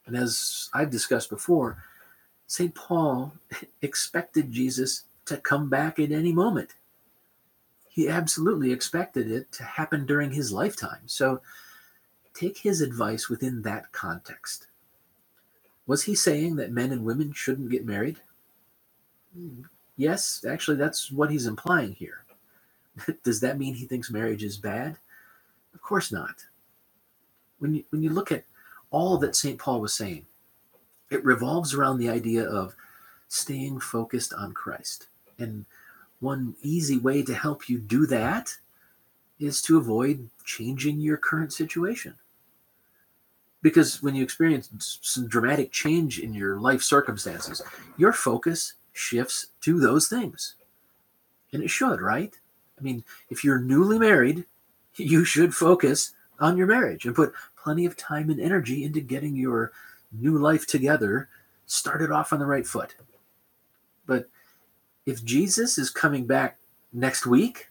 And 0.06 0.16
as 0.16 0.70
I've 0.74 0.92
discussed 0.92 1.32
before, 1.32 1.84
St. 2.48 2.76
Paul 2.76 3.34
expected 3.84 4.52
Jesus 4.54 5.06
to 5.26 5.38
come 5.38 5.70
back 5.70 6.00
at 6.00 6.12
any 6.14 6.34
moment. 6.34 6.72
He 7.90 8.10
absolutely 8.10 8.72
expected 8.74 9.32
it 9.32 9.52
to 9.54 9.64
happen 9.64 10.06
during 10.06 10.32
his 10.32 10.52
lifetime. 10.54 11.02
So 11.08 11.42
take 12.34 12.60
his 12.60 12.82
advice 12.82 13.30
within 13.30 13.64
that 13.64 13.92
context. 13.92 14.68
Was 15.88 16.04
he 16.04 16.16
saying 16.16 16.58
that 16.58 16.72
men 16.72 16.92
and 16.92 17.06
women 17.06 17.34
shouldn't 17.34 17.72
get 17.72 17.86
married? 17.86 18.18
Yes, 19.98 20.46
actually, 20.48 20.78
that's 20.78 21.12
what 21.12 21.32
he's 21.32 21.48
implying 21.48 21.94
here. 21.94 22.24
Does 23.24 23.42
that 23.42 23.60
mean 23.60 23.76
he 23.76 23.86
thinks 23.86 24.12
marriage 24.12 24.44
is 24.44 24.58
bad? 24.58 24.98
Of 25.74 25.82
course 25.82 26.12
not. 26.12 26.46
When 27.60 27.76
you, 27.76 27.86
when 27.92 28.04
you 28.04 28.12
look 28.12 28.32
at 28.32 28.46
all 28.92 29.18
that 29.20 29.36
St. 29.36 29.60
Paul 29.60 29.82
was 29.82 29.94
saying, 29.94 30.26
it 31.10 31.24
revolves 31.24 31.74
around 31.74 31.98
the 31.98 32.10
idea 32.10 32.44
of 32.44 32.76
staying 33.28 33.80
focused 33.80 34.34
on 34.34 34.54
Christ. 34.54 35.08
And 35.38 35.66
one 36.20 36.56
easy 36.62 36.98
way 36.98 37.24
to 37.24 37.34
help 37.34 37.70
you 37.70 37.78
do 37.78 38.06
that 38.08 38.58
is 39.40 39.62
to 39.64 39.78
avoid 39.78 40.30
changing 40.44 41.00
your 41.00 41.18
current 41.18 41.54
situation. 41.54 42.16
Because 43.62 44.02
when 44.02 44.16
you 44.16 44.24
experience 44.24 45.00
some 45.02 45.28
dramatic 45.28 45.72
change 45.72 46.20
in 46.20 46.34
your 46.34 46.60
life 46.60 46.82
circumstances, 46.82 47.62
your 47.98 48.14
focus 48.14 48.74
shifts 48.94 49.48
to 49.62 49.80
those 49.80 50.08
things. 50.08 50.56
And 51.54 51.64
it 51.64 51.70
should, 51.70 52.02
right? 52.02 52.34
I 52.80 52.82
mean, 52.82 53.04
if 53.30 53.44
you're 53.44 53.60
newly 53.60 54.00
married, 54.00 54.46
you 54.96 55.24
should 55.24 55.54
focus 55.54 56.14
on 56.40 56.58
your 56.58 56.68
marriage 56.68 57.06
and 57.06 57.16
put 57.16 57.34
plenty 57.62 57.86
of 57.86 57.98
time 57.98 58.30
and 58.30 58.40
energy 58.40 58.84
into 58.84 59.02
getting 59.02 59.36
your 59.36 59.72
new 60.12 60.38
life 60.38 60.68
together 60.68 61.30
started 61.66 62.12
off 62.12 62.34
on 62.34 62.40
the 62.40 62.46
right 62.46 62.66
foot. 62.66 62.96
But 64.06 64.30
if 65.06 65.24
Jesus 65.24 65.78
is 65.78 65.90
coming 65.90 66.26
back 66.26 66.58
next 66.94 67.26
week, 67.26 67.68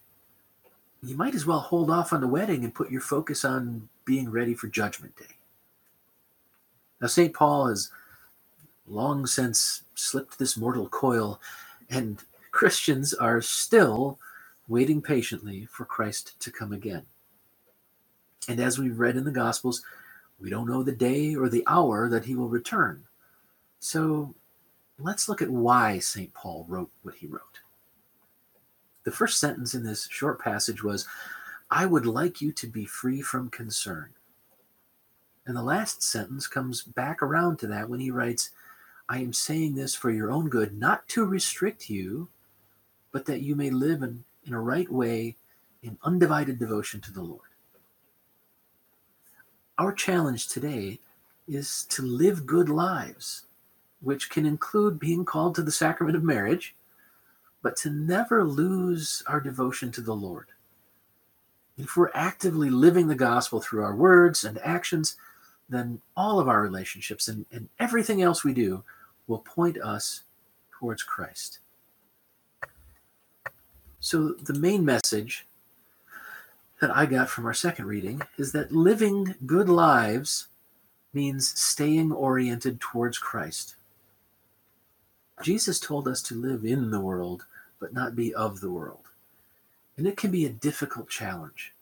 you 1.03 1.17
might 1.17 1.35
as 1.35 1.47
well 1.47 1.61
hold 1.61 1.91
off 1.91 2.13
on 2.13 2.21
the 2.21 2.29
wedding 2.29 2.65
and 2.65 2.75
put 2.75 2.91
your 2.91 3.01
focus 3.01 3.45
on 3.45 3.89
being 4.05 4.31
ready 4.31 4.55
for 4.55 4.69
Judgment 4.69 5.17
Day. 5.17 5.37
Now, 7.01 7.09
St. 7.09 7.35
Paul 7.35 7.69
has 7.69 7.91
long 8.87 9.27
since 9.27 9.83
slipped 9.95 10.39
this 10.39 10.57
mortal 10.57 10.89
coil, 10.89 11.41
and 11.91 12.23
Christians 12.51 13.13
are 13.15 13.43
still 13.43 14.19
waiting 14.69 15.03
patiently 15.03 15.67
for 15.71 15.85
Christ 15.85 16.39
to 16.41 16.51
come 16.51 16.73
again. 16.73 17.03
And 18.49 18.61
as 18.61 18.79
we've 18.79 18.99
read 18.99 19.17
in 19.17 19.25
the 19.25 19.31
Gospels, 19.31 19.83
we 20.41 20.51
don't 20.51 20.69
know 20.69 20.83
the 20.83 20.93
day 20.93 21.35
or 21.35 21.49
the 21.49 21.65
hour 21.67 22.09
that 22.09 22.25
he 22.25 22.35
will 22.35 22.49
return. 22.49 23.05
So 23.79 24.35
let's 24.99 25.29
look 25.29 25.43
at 25.43 25.51
why 25.51 25.99
St. 25.99 26.33
Paul 26.35 26.67
wrote 26.69 26.91
what 27.03 27.15
he 27.15 27.27
wrote. 27.27 27.61
The 29.05 29.13
first 29.13 29.39
sentence 29.39 29.75
in 29.75 29.85
this 29.85 30.09
short 30.11 30.41
passage 30.41 30.83
was, 30.83 31.07
I 31.71 31.87
would 31.87 32.07
like 32.07 32.41
you 32.41 32.53
to 32.53 32.67
be 32.67 32.85
free 32.85 33.23
from 33.23 33.51
concern. 33.51 34.11
And 35.47 35.57
the 35.57 35.63
last 35.63 36.03
sentence 36.03 36.47
comes 36.49 36.83
back 36.83 37.23
around 37.23 37.59
to 37.61 37.67
that 37.69 37.89
when 37.89 38.01
he 38.01 38.11
writes, 38.11 38.51
I 39.09 39.19
am 39.19 39.33
saying 39.33 39.77
this 39.77 39.95
for 39.95 40.11
your 40.11 40.31
own 40.33 40.49
good, 40.49 40.77
not 40.77 41.07
to 41.09 41.25
restrict 41.25 41.89
you, 41.89 42.29
but 43.13 43.27
that 43.27 43.43
you 43.43 43.55
may 43.55 43.71
live 43.71 44.03
in, 44.03 44.25
in 44.45 44.53
a 44.53 44.61
right 44.61 44.91
way 44.91 45.37
in 45.83 45.99
undivided 46.03 46.59
devotion 46.59 47.01
to 47.03 47.13
the 47.13 47.23
Lord. 47.23 47.49
Our 49.79 49.93
challenge 49.93 50.49
today 50.49 51.01
is 51.47 51.85
to 51.91 52.03
live 52.03 52.47
good 52.47 52.71
lives, 52.71 53.43
which 54.01 54.31
can 54.31 54.47
include 54.47 54.99
being 54.99 55.27
called 55.27 55.55
to 55.57 55.63
the 55.63 55.71
sacrament 55.71 56.17
of 56.17 56.25
marriage, 56.25 56.75
but 57.63 57.77
to 57.79 57.91
never 57.91 58.43
lose 58.43 59.23
our 59.27 59.39
devotion 59.39 59.93
to 59.93 60.01
the 60.01 60.15
Lord. 60.15 60.47
If 61.77 61.95
we're 61.95 62.11
actively 62.15 62.71
living 62.71 63.09
the 63.09 63.15
gospel 63.15 63.61
through 63.61 63.83
our 63.83 63.95
words 63.95 64.45
and 64.45 64.59
actions, 64.65 65.17
then 65.69 66.01
all 66.17 66.41
of 66.41 66.49
our 66.49 66.63
relationships 66.63 67.29
and, 67.29 67.45
and 67.53 67.69
everything 67.79 68.23
else 68.23 68.43
we 68.43 68.55
do 68.55 68.83
will 69.27 69.41
point 69.41 69.79
us 69.83 70.23
towards 70.79 71.03
Christ. 71.03 71.59
So, 74.01 74.29
the 74.29 74.55
main 74.55 74.87
message 74.87 75.47
that 76.81 76.95
I 76.95 77.07
got 77.07 77.29
from 77.29 77.47
our 77.47 77.55
second 77.55 77.87
reading 77.87 78.23
is 78.37 78.53
that 78.53 78.73
living 78.73 79.35
good 79.47 79.69
lives 79.69 80.49
means 81.13 81.59
staying 81.59 82.13
oriented 82.13 82.81
towards 82.81 83.19
Christ. 83.19 83.77
Jesus 85.43 85.81
told 85.81 86.07
us 86.07 86.23
to 86.23 86.35
live 86.35 86.65
in 86.65 86.91
the 86.91 87.01
world, 87.01 87.45
but 87.81 87.93
not 87.93 88.17
be 88.17 88.35
of 88.35 88.61
the 88.61 88.71
world. 88.71 89.09
And 89.97 90.07
it 90.07 90.17
can 90.17 90.31
be 90.31 90.45
a 90.45 90.51
difficult 90.51 91.09
challenge, 91.09 91.73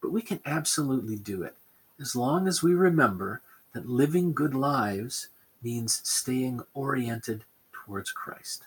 but 0.00 0.12
we 0.12 0.22
can 0.22 0.40
absolutely 0.46 1.16
do 1.16 1.42
it 1.42 1.56
as 2.00 2.14
long 2.14 2.46
as 2.46 2.62
we 2.62 2.74
remember 2.74 3.40
that 3.72 3.88
living 3.88 4.32
good 4.32 4.54
lives 4.54 5.28
means 5.62 6.00
staying 6.04 6.62
oriented 6.74 7.44
towards 7.72 8.12
Christ. 8.12 8.64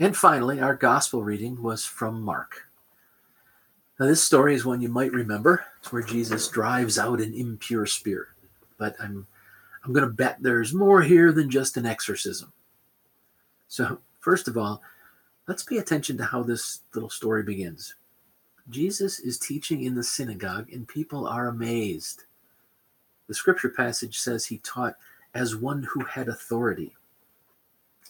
And 0.00 0.16
finally, 0.16 0.60
our 0.60 0.74
gospel 0.74 1.22
reading 1.22 1.62
was 1.62 1.84
from 1.84 2.22
Mark. 2.22 2.66
Now, 3.98 4.06
this 4.06 4.24
story 4.24 4.54
is 4.54 4.64
one 4.64 4.80
you 4.80 4.88
might 4.88 5.12
remember. 5.12 5.62
It's 5.78 5.92
where 5.92 6.02
Jesus 6.02 6.48
drives 6.48 6.98
out 6.98 7.20
an 7.20 7.34
impure 7.34 7.84
spirit. 7.84 8.28
But 8.78 8.96
I'm, 8.98 9.26
I'm 9.84 9.92
going 9.92 10.06
to 10.06 10.12
bet 10.12 10.38
there's 10.40 10.72
more 10.72 11.02
here 11.02 11.32
than 11.32 11.50
just 11.50 11.76
an 11.76 11.84
exorcism. 11.84 12.50
So, 13.68 13.98
first 14.20 14.48
of 14.48 14.56
all, 14.56 14.80
let's 15.46 15.64
pay 15.64 15.76
attention 15.76 16.16
to 16.16 16.24
how 16.24 16.42
this 16.42 16.80
little 16.94 17.10
story 17.10 17.42
begins. 17.42 17.94
Jesus 18.70 19.18
is 19.18 19.38
teaching 19.38 19.82
in 19.82 19.94
the 19.94 20.02
synagogue, 20.02 20.72
and 20.72 20.88
people 20.88 21.26
are 21.26 21.48
amazed. 21.48 22.24
The 23.28 23.34
scripture 23.34 23.68
passage 23.68 24.18
says 24.18 24.46
he 24.46 24.58
taught 24.58 24.96
as 25.34 25.56
one 25.56 25.82
who 25.82 26.04
had 26.04 26.28
authority, 26.28 26.96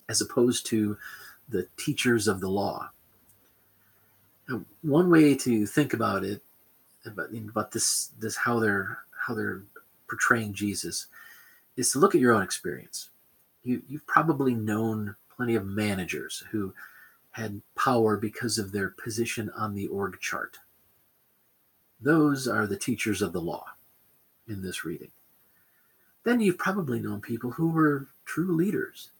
as 0.08 0.20
opposed 0.20 0.66
to 0.66 0.96
the 1.50 1.66
teachers 1.76 2.28
of 2.28 2.40
the 2.40 2.48
law. 2.48 2.90
One 4.82 5.10
way 5.10 5.34
to 5.36 5.66
think 5.66 5.92
about 5.92 6.24
it, 6.24 6.42
about, 7.04 7.30
about 7.32 7.72
this, 7.72 8.10
this 8.18 8.36
how 8.36 8.58
they're 8.58 8.98
how 9.26 9.34
they're 9.34 9.62
portraying 10.08 10.54
Jesus, 10.54 11.06
is 11.76 11.92
to 11.92 11.98
look 11.98 12.14
at 12.14 12.20
your 12.20 12.32
own 12.32 12.42
experience. 12.42 13.10
You 13.62 13.82
you've 13.88 14.06
probably 14.06 14.54
known 14.54 15.14
plenty 15.36 15.54
of 15.54 15.66
managers 15.66 16.42
who 16.50 16.74
had 17.32 17.60
power 17.76 18.16
because 18.16 18.58
of 18.58 18.72
their 18.72 18.90
position 18.90 19.50
on 19.56 19.74
the 19.74 19.86
org 19.86 20.18
chart. 20.20 20.58
Those 22.00 22.48
are 22.48 22.66
the 22.66 22.76
teachers 22.76 23.22
of 23.22 23.32
the 23.32 23.40
law 23.40 23.66
in 24.48 24.62
this 24.62 24.84
reading. 24.84 25.10
Then 26.24 26.40
you've 26.40 26.58
probably 26.58 27.00
known 27.00 27.20
people 27.20 27.52
who 27.52 27.70
were 27.70 28.08
true 28.24 28.54
leaders. 28.56 29.10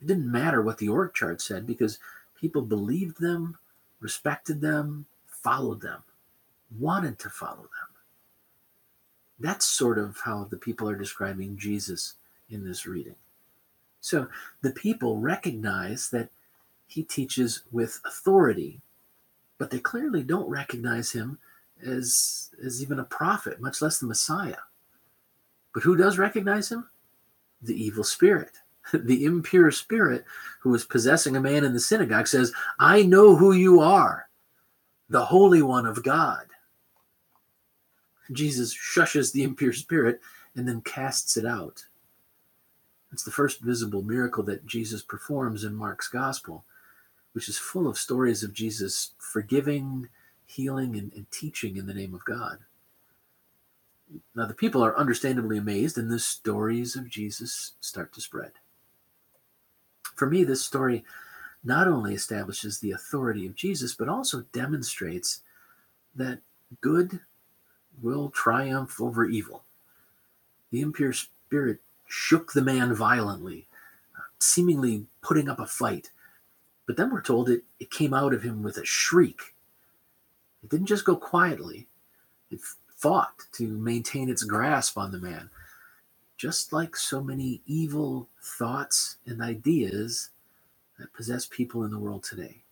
It 0.00 0.06
didn't 0.06 0.30
matter 0.30 0.62
what 0.62 0.78
the 0.78 0.88
org 0.88 1.14
chart 1.14 1.40
said 1.40 1.66
because 1.66 1.98
people 2.40 2.62
believed 2.62 3.20
them, 3.20 3.58
respected 4.00 4.60
them, 4.60 5.06
followed 5.26 5.80
them, 5.80 6.02
wanted 6.78 7.18
to 7.20 7.30
follow 7.30 7.62
them. 7.62 7.90
That's 9.38 9.66
sort 9.66 9.98
of 9.98 10.18
how 10.24 10.44
the 10.44 10.56
people 10.56 10.88
are 10.88 10.96
describing 10.96 11.56
Jesus 11.56 12.14
in 12.50 12.64
this 12.64 12.86
reading. 12.86 13.16
So 14.00 14.28
the 14.62 14.70
people 14.70 15.18
recognize 15.18 16.10
that 16.10 16.30
he 16.86 17.02
teaches 17.02 17.62
with 17.70 18.00
authority, 18.04 18.80
but 19.58 19.70
they 19.70 19.78
clearly 19.78 20.22
don't 20.22 20.48
recognize 20.48 21.12
him 21.12 21.38
as, 21.84 22.50
as 22.64 22.82
even 22.82 22.98
a 22.98 23.04
prophet, 23.04 23.60
much 23.60 23.80
less 23.80 23.98
the 23.98 24.06
Messiah. 24.06 24.56
But 25.72 25.84
who 25.84 25.96
does 25.96 26.18
recognize 26.18 26.70
him? 26.70 26.88
The 27.62 27.82
evil 27.82 28.04
spirit. 28.04 28.52
The 28.92 29.24
impure 29.24 29.70
spirit 29.70 30.24
who 30.60 30.70
was 30.70 30.84
possessing 30.84 31.36
a 31.36 31.40
man 31.40 31.64
in 31.64 31.72
the 31.72 31.80
synagogue 31.80 32.26
says, 32.26 32.52
I 32.78 33.02
know 33.02 33.36
who 33.36 33.52
you 33.52 33.80
are, 33.80 34.28
the 35.08 35.24
Holy 35.24 35.62
One 35.62 35.86
of 35.86 36.02
God. 36.02 36.46
Jesus 38.32 38.76
shushes 38.76 39.32
the 39.32 39.42
impure 39.42 39.72
spirit 39.72 40.20
and 40.54 40.66
then 40.66 40.80
casts 40.82 41.36
it 41.36 41.44
out. 41.44 41.84
It's 43.12 43.24
the 43.24 43.30
first 43.30 43.60
visible 43.60 44.02
miracle 44.02 44.44
that 44.44 44.66
Jesus 44.66 45.02
performs 45.02 45.64
in 45.64 45.74
Mark's 45.74 46.08
gospel, 46.08 46.64
which 47.32 47.48
is 47.48 47.58
full 47.58 47.88
of 47.88 47.98
stories 47.98 48.42
of 48.42 48.52
Jesus 48.52 49.12
forgiving, 49.18 50.08
healing, 50.46 50.96
and, 50.96 51.12
and 51.12 51.30
teaching 51.30 51.76
in 51.76 51.86
the 51.86 51.94
name 51.94 52.14
of 52.14 52.24
God. 52.24 52.58
Now, 54.34 54.46
the 54.46 54.54
people 54.54 54.82
are 54.82 54.96
understandably 54.96 55.58
amazed, 55.58 55.98
and 55.98 56.10
the 56.10 56.18
stories 56.18 56.96
of 56.96 57.08
Jesus 57.08 57.72
start 57.80 58.12
to 58.14 58.20
spread. 58.20 58.52
For 60.20 60.26
me, 60.26 60.44
this 60.44 60.62
story 60.62 61.02
not 61.64 61.88
only 61.88 62.12
establishes 62.12 62.78
the 62.78 62.92
authority 62.92 63.46
of 63.46 63.54
Jesus, 63.54 63.94
but 63.94 64.06
also 64.06 64.44
demonstrates 64.52 65.40
that 66.14 66.40
good 66.82 67.20
will 68.02 68.28
triumph 68.28 69.00
over 69.00 69.24
evil. 69.24 69.62
The 70.72 70.82
impure 70.82 71.14
spirit 71.14 71.78
shook 72.06 72.52
the 72.52 72.60
man 72.60 72.94
violently, 72.94 73.66
seemingly 74.38 75.06
putting 75.22 75.48
up 75.48 75.58
a 75.58 75.64
fight. 75.64 76.10
But 76.84 76.98
then 76.98 77.10
we're 77.10 77.22
told 77.22 77.48
it, 77.48 77.64
it 77.78 77.90
came 77.90 78.12
out 78.12 78.34
of 78.34 78.42
him 78.42 78.62
with 78.62 78.76
a 78.76 78.84
shriek. 78.84 79.54
It 80.62 80.68
didn't 80.68 80.84
just 80.84 81.06
go 81.06 81.16
quietly, 81.16 81.86
it 82.50 82.60
fought 82.94 83.46
to 83.52 83.66
maintain 83.66 84.28
its 84.28 84.42
grasp 84.42 84.98
on 84.98 85.12
the 85.12 85.18
man. 85.18 85.48
Just 86.40 86.72
like 86.72 86.96
so 86.96 87.22
many 87.22 87.60
evil 87.66 88.26
thoughts 88.42 89.16
and 89.26 89.42
ideas 89.42 90.30
that 90.98 91.12
possess 91.12 91.44
people 91.44 91.84
in 91.84 91.90
the 91.90 91.98
world 91.98 92.24
today. 92.24 92.62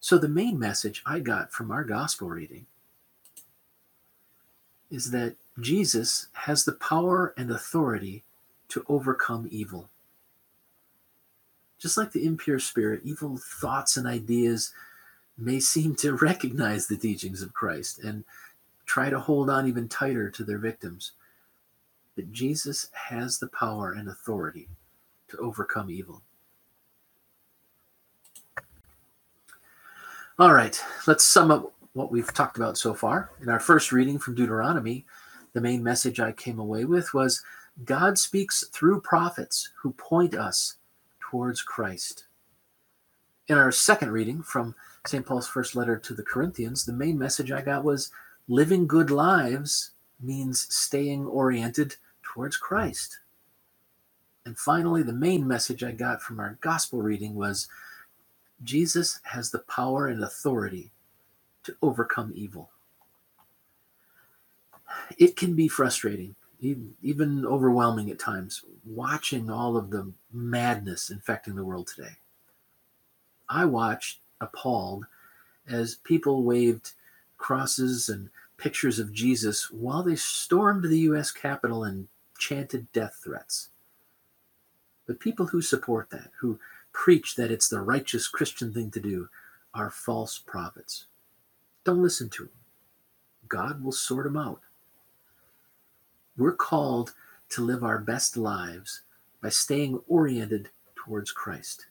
So, 0.00 0.18
the 0.18 0.28
main 0.28 0.58
message 0.58 1.00
I 1.06 1.20
got 1.20 1.52
from 1.52 1.70
our 1.70 1.84
gospel 1.84 2.28
reading 2.28 2.66
is 4.90 5.12
that 5.12 5.36
Jesus 5.60 6.26
has 6.32 6.64
the 6.64 6.72
power 6.72 7.32
and 7.36 7.52
authority 7.52 8.24
to 8.70 8.84
overcome 8.88 9.46
evil. 9.52 9.88
Just 11.78 11.96
like 11.96 12.10
the 12.10 12.26
impure 12.26 12.58
spirit, 12.58 13.02
evil 13.04 13.38
thoughts 13.38 13.96
and 13.96 14.08
ideas 14.08 14.72
may 15.38 15.60
seem 15.60 15.94
to 15.98 16.14
recognize 16.16 16.88
the 16.88 16.96
teachings 16.96 17.42
of 17.42 17.54
Christ 17.54 18.00
and 18.00 18.24
try 18.86 19.08
to 19.08 19.20
hold 19.20 19.48
on 19.48 19.68
even 19.68 19.86
tighter 19.88 20.30
to 20.30 20.42
their 20.42 20.58
victims. 20.58 21.12
But 22.16 22.32
Jesus 22.32 22.88
has 22.92 23.38
the 23.38 23.48
power 23.48 23.92
and 23.92 24.08
authority 24.08 24.68
to 25.28 25.36
overcome 25.36 25.90
evil. 25.90 26.22
All 30.38 30.52
right, 30.52 30.82
let's 31.06 31.24
sum 31.24 31.50
up 31.50 31.72
what 31.92 32.10
we've 32.10 32.32
talked 32.32 32.56
about 32.56 32.76
so 32.76 32.92
far. 32.92 33.30
In 33.40 33.48
our 33.48 33.60
first 33.60 33.92
reading 33.92 34.18
from 34.18 34.34
Deuteronomy, 34.34 35.06
the 35.54 35.60
main 35.60 35.82
message 35.82 36.20
I 36.20 36.32
came 36.32 36.58
away 36.58 36.84
with 36.84 37.14
was 37.14 37.42
God 37.84 38.18
speaks 38.18 38.66
through 38.68 39.00
prophets 39.00 39.70
who 39.78 39.92
point 39.92 40.34
us 40.34 40.76
towards 41.20 41.62
Christ. 41.62 42.26
In 43.48 43.56
our 43.56 43.72
second 43.72 44.10
reading 44.10 44.42
from 44.42 44.74
St. 45.06 45.24
Paul's 45.24 45.48
first 45.48 45.76
letter 45.76 45.96
to 45.96 46.14
the 46.14 46.22
Corinthians, 46.22 46.84
the 46.84 46.92
main 46.92 47.18
message 47.18 47.52
I 47.52 47.62
got 47.62 47.84
was 47.84 48.10
living 48.48 48.86
good 48.86 49.10
lives 49.10 49.92
means 50.20 50.66
staying 50.74 51.26
oriented 51.26 51.96
towards 52.36 52.58
Christ. 52.58 53.20
And 54.44 54.58
finally, 54.58 55.02
the 55.02 55.14
main 55.14 55.48
message 55.48 55.82
I 55.82 55.92
got 55.92 56.20
from 56.20 56.38
our 56.38 56.58
gospel 56.60 57.00
reading 57.00 57.34
was 57.34 57.66
Jesus 58.62 59.20
has 59.22 59.50
the 59.50 59.60
power 59.60 60.08
and 60.08 60.22
authority 60.22 60.90
to 61.62 61.74
overcome 61.80 62.32
evil. 62.34 62.68
It 65.16 65.34
can 65.34 65.56
be 65.56 65.66
frustrating, 65.66 66.34
even 66.60 67.46
overwhelming 67.46 68.10
at 68.10 68.18
times, 68.18 68.62
watching 68.84 69.48
all 69.48 69.78
of 69.78 69.88
the 69.88 70.12
madness 70.30 71.08
infecting 71.08 71.56
the 71.56 71.64
world 71.64 71.86
today. 71.86 72.16
I 73.48 73.64
watched 73.64 74.20
appalled 74.42 75.06
as 75.66 75.94
people 76.04 76.42
waved 76.42 76.92
crosses 77.38 78.10
and 78.10 78.28
pictures 78.58 78.98
of 78.98 79.14
Jesus 79.14 79.70
while 79.70 80.02
they 80.02 80.16
stormed 80.16 80.84
the 80.84 80.98
U.S. 80.98 81.30
Capitol 81.30 81.84
and 81.84 82.08
chanted 82.38 82.90
death 82.92 83.20
threats. 83.22 83.68
But 85.06 85.20
people 85.20 85.46
who 85.46 85.62
support 85.62 86.10
that, 86.10 86.30
who 86.40 86.58
preach 86.92 87.36
that 87.36 87.50
it's 87.50 87.68
the 87.68 87.80
righteous 87.80 88.28
Christian 88.28 88.72
thing 88.72 88.90
to 88.92 89.00
do, 89.00 89.28
are 89.74 89.90
false 89.90 90.38
prophets. 90.38 91.06
Don't 91.84 92.02
listen 92.02 92.28
to 92.30 92.44
them. 92.44 92.52
God 93.48 93.84
will 93.84 93.92
sort 93.92 94.24
them 94.24 94.36
out. 94.36 94.60
We're 96.36 96.56
called 96.56 97.12
to 97.50 97.64
live 97.64 97.84
our 97.84 97.98
best 97.98 98.36
lives 98.36 99.02
by 99.40 99.50
staying 99.50 100.00
oriented 100.08 100.70
towards 100.96 101.30
Christ. 101.30 101.86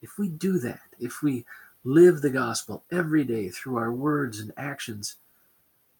If 0.00 0.18
we 0.18 0.28
do 0.28 0.58
that, 0.60 0.80
if 0.98 1.22
we 1.22 1.44
live 1.84 2.22
the 2.22 2.30
gospel 2.30 2.84
every 2.90 3.24
day 3.24 3.50
through 3.50 3.76
our 3.76 3.92
words 3.92 4.40
and 4.40 4.52
actions, 4.56 5.16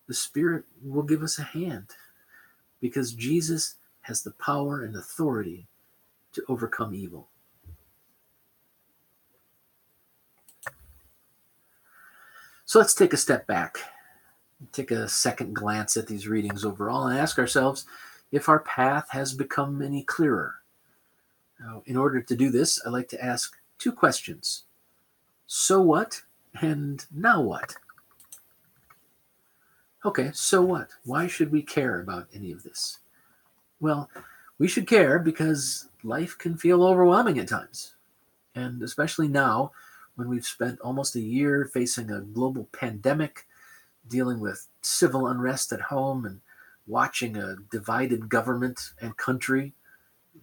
the 0.06 0.14
Spirit 0.14 0.64
will 0.82 1.02
give 1.02 1.22
us 1.22 1.38
a 1.38 1.42
hand 1.42 1.88
because 2.80 3.12
Jesus 3.12 3.76
has 4.02 4.22
the 4.22 4.30
power 4.32 4.84
and 4.84 4.96
authority 4.96 5.66
to 6.32 6.42
overcome 6.48 6.94
evil. 6.94 7.28
So 12.64 12.78
let's 12.78 12.94
take 12.94 13.14
a 13.14 13.16
step 13.16 13.46
back, 13.46 13.78
take 14.72 14.90
a 14.90 15.08
second 15.08 15.54
glance 15.54 15.96
at 15.96 16.06
these 16.06 16.28
readings 16.28 16.64
overall, 16.64 17.06
and 17.06 17.18
ask 17.18 17.38
ourselves 17.38 17.86
if 18.30 18.48
our 18.48 18.60
path 18.60 19.08
has 19.10 19.32
become 19.32 19.80
any 19.80 20.02
clearer. 20.02 20.56
Now, 21.58 21.82
in 21.86 21.96
order 21.96 22.20
to 22.20 22.36
do 22.36 22.50
this, 22.50 22.80
I 22.86 22.90
like 22.90 23.08
to 23.08 23.24
ask 23.24 23.56
two 23.78 23.92
questions 23.92 24.64
So 25.46 25.80
what? 25.80 26.20
And 26.60 27.04
now 27.14 27.40
what? 27.40 27.74
Okay, 30.04 30.30
so 30.32 30.62
what? 30.62 30.90
Why 31.04 31.26
should 31.26 31.50
we 31.50 31.62
care 31.62 32.00
about 32.00 32.28
any 32.32 32.52
of 32.52 32.62
this? 32.62 32.98
Well, 33.80 34.08
we 34.58 34.68
should 34.68 34.87
care 34.87 35.18
because 35.18 35.88
life 36.02 36.37
can 36.38 36.56
feel 36.56 36.84
overwhelming 36.84 37.38
at 37.38 37.48
times. 37.48 37.94
And 38.54 38.82
especially 38.82 39.28
now, 39.28 39.72
when 40.14 40.28
we've 40.28 40.46
spent 40.46 40.80
almost 40.80 41.16
a 41.16 41.20
year 41.20 41.68
facing 41.72 42.11
a 42.11 42.20
global 42.20 42.68
pandemic, 42.72 43.46
dealing 44.08 44.40
with 44.40 44.68
civil 44.82 45.26
unrest 45.26 45.72
at 45.72 45.80
home, 45.80 46.24
and 46.24 46.40
watching 46.87 47.37
a 47.37 47.56
divided 47.70 48.28
government 48.28 48.92
and 49.00 49.16
country 49.16 49.74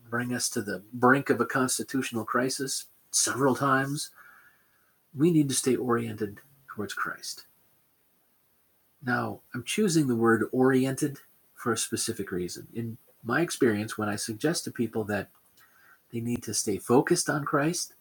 bring 0.09 0.33
us 0.33 0.49
to 0.49 0.61
the 0.61 0.83
brink 0.93 1.29
of 1.29 1.41
a 1.41 1.45
constitutional 1.45 2.23
crisis 2.23 2.85
several 3.11 3.55
times, 3.55 4.11
we 5.13 5.31
need 5.31 5.49
to 5.49 5.55
stay 5.55 5.75
oriented 5.75 6.39
towards 6.67 6.93
Christ. 6.93 7.45
Now, 9.05 9.41
I'm 9.53 9.63
choosing 9.63 10.07
the 10.07 10.15
word 10.15 10.45
oriented 10.51 11.17
for 11.53 11.71
a 11.71 11.77
specific 11.77 12.31
reason. 12.31 12.67
In 12.73 12.97
my 13.23 13.41
experience, 13.41 13.97
when 13.97 14.09
I 14.09 14.15
suggest 14.15 14.63
to 14.63 14.71
people 14.71 15.03
that 15.05 15.29
they 16.11 16.19
need 16.19 16.43
to 16.43 16.53
stay 16.53 16.77
focused 16.77 17.29
on 17.29 17.45
Christ, 17.45 17.93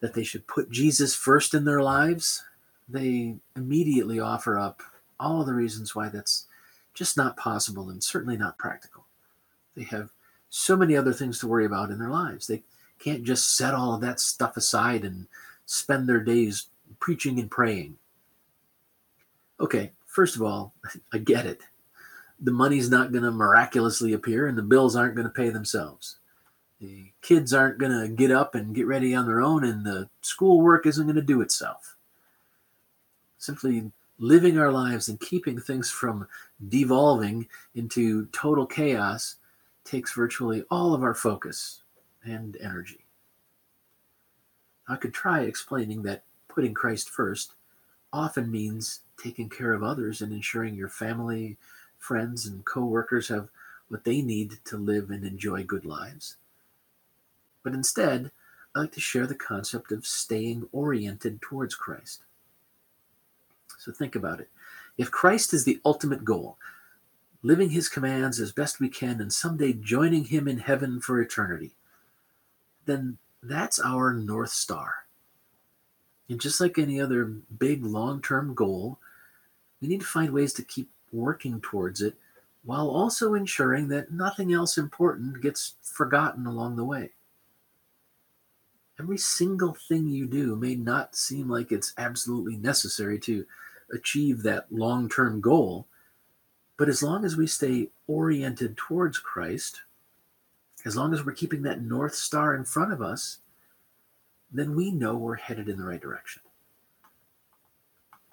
that 0.00 0.14
they 0.14 0.24
should 0.24 0.46
put 0.46 0.70
Jesus 0.70 1.14
first 1.14 1.54
in 1.54 1.64
their 1.64 1.82
lives, 1.82 2.44
they 2.88 3.36
immediately 3.56 4.18
offer 4.20 4.58
up 4.58 4.82
all 5.20 5.44
the 5.44 5.54
reasons 5.54 5.94
why 5.94 6.08
that's 6.08 6.46
just 6.94 7.16
not 7.16 7.36
possible 7.36 7.90
and 7.90 8.02
certainly 8.02 8.36
not 8.36 8.58
practical. 8.58 9.04
They 9.76 9.84
have 9.84 10.10
so 10.50 10.76
many 10.76 10.96
other 10.96 11.12
things 11.12 11.38
to 11.40 11.46
worry 11.46 11.64
about 11.64 11.90
in 11.90 11.98
their 11.98 12.10
lives. 12.10 12.46
They 12.46 12.62
can't 12.98 13.24
just 13.24 13.56
set 13.56 13.74
all 13.74 13.94
of 13.94 14.00
that 14.00 14.20
stuff 14.20 14.56
aside 14.56 15.04
and 15.04 15.26
spend 15.66 16.08
their 16.08 16.20
days 16.20 16.66
preaching 16.98 17.38
and 17.38 17.50
praying. 17.50 17.98
Okay, 19.60 19.92
first 20.08 20.34
of 20.34 20.42
all, 20.42 20.74
I 21.12 21.18
get 21.18 21.46
it. 21.46 21.60
The 22.40 22.50
money's 22.50 22.90
not 22.90 23.12
going 23.12 23.24
to 23.24 23.30
miraculously 23.30 24.12
appear 24.12 24.48
and 24.48 24.58
the 24.58 24.62
bills 24.62 24.96
aren't 24.96 25.14
going 25.14 25.26
to 25.26 25.32
pay 25.32 25.50
themselves. 25.50 26.18
The 26.80 27.12
kids 27.22 27.52
aren't 27.52 27.78
going 27.78 27.92
to 27.92 28.08
get 28.08 28.30
up 28.30 28.54
and 28.54 28.74
get 28.74 28.86
ready 28.86 29.14
on 29.14 29.26
their 29.26 29.40
own 29.40 29.64
and 29.64 29.84
the 29.84 30.08
schoolwork 30.22 30.86
isn't 30.86 31.06
going 31.06 31.16
to 31.16 31.22
do 31.22 31.40
itself. 31.40 31.96
Simply 33.38 33.90
living 34.18 34.58
our 34.58 34.72
lives 34.72 35.08
and 35.08 35.20
keeping 35.20 35.60
things 35.60 35.90
from 35.90 36.26
devolving 36.68 37.48
into 37.74 38.26
total 38.26 38.66
chaos 38.66 39.36
takes 39.84 40.12
virtually 40.12 40.64
all 40.70 40.94
of 40.94 41.02
our 41.02 41.14
focus 41.14 41.82
and 42.24 42.56
energy. 42.60 43.04
I 44.86 44.96
could 44.96 45.14
try 45.14 45.42
explaining 45.42 46.02
that 46.02 46.24
putting 46.48 46.74
Christ 46.74 47.10
first 47.10 47.54
often 48.12 48.50
means 48.50 49.00
taking 49.22 49.48
care 49.48 49.72
of 49.72 49.82
others 49.82 50.22
and 50.22 50.32
ensuring 50.32 50.74
your 50.74 50.88
family, 50.88 51.56
friends, 51.98 52.46
and 52.46 52.64
coworkers 52.64 53.28
have 53.28 53.48
what 53.88 54.04
they 54.04 54.22
need 54.22 54.58
to 54.64 54.76
live 54.76 55.10
and 55.10 55.24
enjoy 55.24 55.64
good 55.64 55.84
lives. 55.84 56.36
But 57.62 57.74
instead, 57.74 58.30
I 58.74 58.80
like 58.80 58.92
to 58.92 59.00
share 59.00 59.26
the 59.26 59.34
concept 59.34 59.92
of 59.92 60.06
staying 60.06 60.68
oriented 60.72 61.40
towards 61.42 61.74
Christ. 61.74 62.22
So 63.78 63.92
think 63.92 64.14
about 64.14 64.40
it. 64.40 64.48
If 64.96 65.10
Christ 65.10 65.54
is 65.54 65.64
the 65.64 65.80
ultimate 65.84 66.24
goal, 66.24 66.56
living 67.42 67.70
his 67.70 67.88
commands 67.88 68.40
as 68.40 68.52
best 68.52 68.80
we 68.80 68.88
can 68.88 69.20
and 69.20 69.32
someday 69.32 69.72
joining 69.72 70.24
him 70.24 70.48
in 70.48 70.58
heaven 70.58 71.00
for 71.00 71.20
eternity, 71.20 71.70
then 72.84 73.18
that's 73.42 73.80
our 73.80 74.12
North 74.12 74.50
Star. 74.50 74.94
And 76.28 76.40
just 76.40 76.60
like 76.60 76.78
any 76.78 77.00
other 77.00 77.24
big 77.24 77.84
long 77.84 78.20
term 78.20 78.54
goal, 78.54 78.98
we 79.80 79.88
need 79.88 80.00
to 80.00 80.06
find 80.06 80.30
ways 80.30 80.52
to 80.54 80.62
keep 80.62 80.90
working 81.12 81.60
towards 81.60 82.02
it 82.02 82.14
while 82.64 82.88
also 82.90 83.34
ensuring 83.34 83.88
that 83.88 84.12
nothing 84.12 84.52
else 84.52 84.76
important 84.76 85.40
gets 85.40 85.74
forgotten 85.82 86.46
along 86.46 86.76
the 86.76 86.84
way. 86.84 87.10
Every 89.00 89.18
single 89.18 89.74
thing 89.88 90.08
you 90.08 90.26
do 90.26 90.56
may 90.56 90.74
not 90.74 91.14
seem 91.14 91.48
like 91.48 91.70
it's 91.70 91.94
absolutely 91.98 92.56
necessary 92.56 93.18
to 93.20 93.46
achieve 93.92 94.42
that 94.42 94.70
long 94.70 95.08
term 95.08 95.40
goal. 95.40 95.86
But 96.76 96.88
as 96.88 97.02
long 97.02 97.24
as 97.24 97.36
we 97.36 97.46
stay 97.46 97.90
oriented 98.06 98.76
towards 98.76 99.18
Christ, 99.18 99.82
as 100.84 100.96
long 100.96 101.14
as 101.14 101.24
we're 101.24 101.32
keeping 101.32 101.62
that 101.62 101.82
North 101.82 102.14
Star 102.14 102.54
in 102.54 102.64
front 102.64 102.92
of 102.92 103.00
us, 103.00 103.38
then 104.52 104.74
we 104.74 104.90
know 104.90 105.16
we're 105.16 105.36
headed 105.36 105.68
in 105.68 105.78
the 105.78 105.84
right 105.84 106.00
direction. 106.00 106.42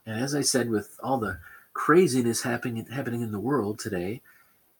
And 0.06 0.20
as 0.20 0.36
I 0.36 0.42
said, 0.42 0.70
with 0.70 1.00
all 1.02 1.18
the 1.18 1.40
craziness 1.74 2.42
happening, 2.44 2.86
happening 2.86 3.22
in 3.22 3.32
the 3.32 3.40
world 3.40 3.80
today, 3.80 4.22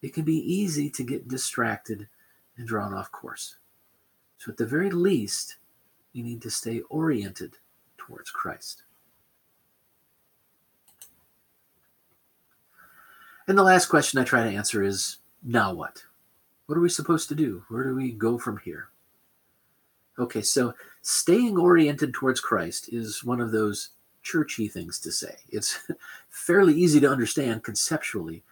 it 0.02 0.14
can 0.14 0.24
be 0.24 0.38
easy 0.38 0.90
to 0.92 1.04
get 1.04 1.28
distracted 1.28 2.08
and 2.58 2.68
drawn 2.68 2.94
off 2.94 3.12
course. 3.12 3.56
So, 4.38 4.52
at 4.52 4.58
the 4.58 4.66
very 4.66 4.92
least, 4.92 5.56
you 6.14 6.24
need 6.24 6.42
to 6.44 6.52
stay 6.52 6.82
oriented 6.90 7.56
towards 7.98 8.30
Christ. 8.30 8.84
And 13.48 13.58
the 13.58 13.64
last 13.64 13.88
question 13.88 14.20
I 14.20 14.24
try 14.24 14.44
to 14.44 14.56
answer 14.56 14.84
is 14.84 15.18
now 15.44 15.74
what? 15.74 16.04
What 16.66 16.78
are 16.78 16.82
we 16.82 16.90
supposed 16.90 17.30
to 17.30 17.36
do? 17.36 17.64
Where 17.70 17.84
do 17.84 17.96
we 17.96 18.12
go 18.12 18.38
from 18.38 18.58
here? 18.58 18.90
Okay, 20.18 20.42
so 20.42 20.74
staying 21.02 21.58
oriented 21.58 22.14
towards 22.14 22.40
Christ 22.40 22.92
is 22.92 23.24
one 23.24 23.42
of 23.42 23.52
those 23.52 23.90
churchy 24.26 24.68
things 24.68 25.00
to 25.00 25.12
say. 25.12 25.36
It's 25.50 25.80
fairly 26.30 26.74
easy 26.74 27.00
to 27.00 27.10
understand 27.10 27.64
conceptually, 27.64 28.44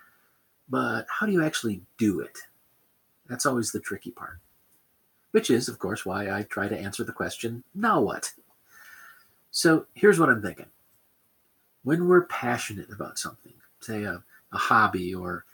but 0.69 1.05
how 1.09 1.25
do 1.25 1.33
you 1.33 1.43
actually 1.43 1.81
do 1.97 2.21
it? 2.21 2.37
That's 3.27 3.45
always 3.45 3.71
the 3.71 3.81
tricky 3.81 4.11
part. 4.11 4.39
Which 5.31 5.49
is, 5.49 5.67
of 5.67 5.79
course, 5.79 6.05
why 6.05 6.31
I 6.31 6.43
try 6.43 6.69
to 6.69 6.77
answer 6.77 7.03
the 7.03 7.11
question 7.11 7.63
now 7.73 7.99
what? 7.99 8.31
So 9.51 9.87
here's 9.95 10.19
what 10.19 10.29
I'm 10.29 10.41
thinking. 10.41 10.67
When 11.83 12.07
we're 12.07 12.25
passionate 12.27 12.89
about 12.91 13.19
something, 13.19 13.53
say 13.81 14.03
a 14.03 14.23
a 14.53 14.57
hobby 14.57 15.13
or 15.13 15.45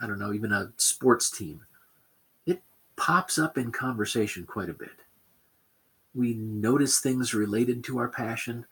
I 0.00 0.06
don't 0.06 0.18
know, 0.18 0.32
even 0.32 0.52
a 0.52 0.72
sports 0.76 1.30
team, 1.30 1.60
it 2.46 2.62
pops 2.96 3.38
up 3.38 3.58
in 3.58 3.70
conversation 3.70 4.46
quite 4.46 4.68
a 4.68 4.74
bit. 4.74 4.90
We 6.14 6.34
notice 6.34 7.00
things 7.00 7.34
related 7.34 7.84
to 7.84 7.98
our 7.98 8.08
passion, 8.08 8.66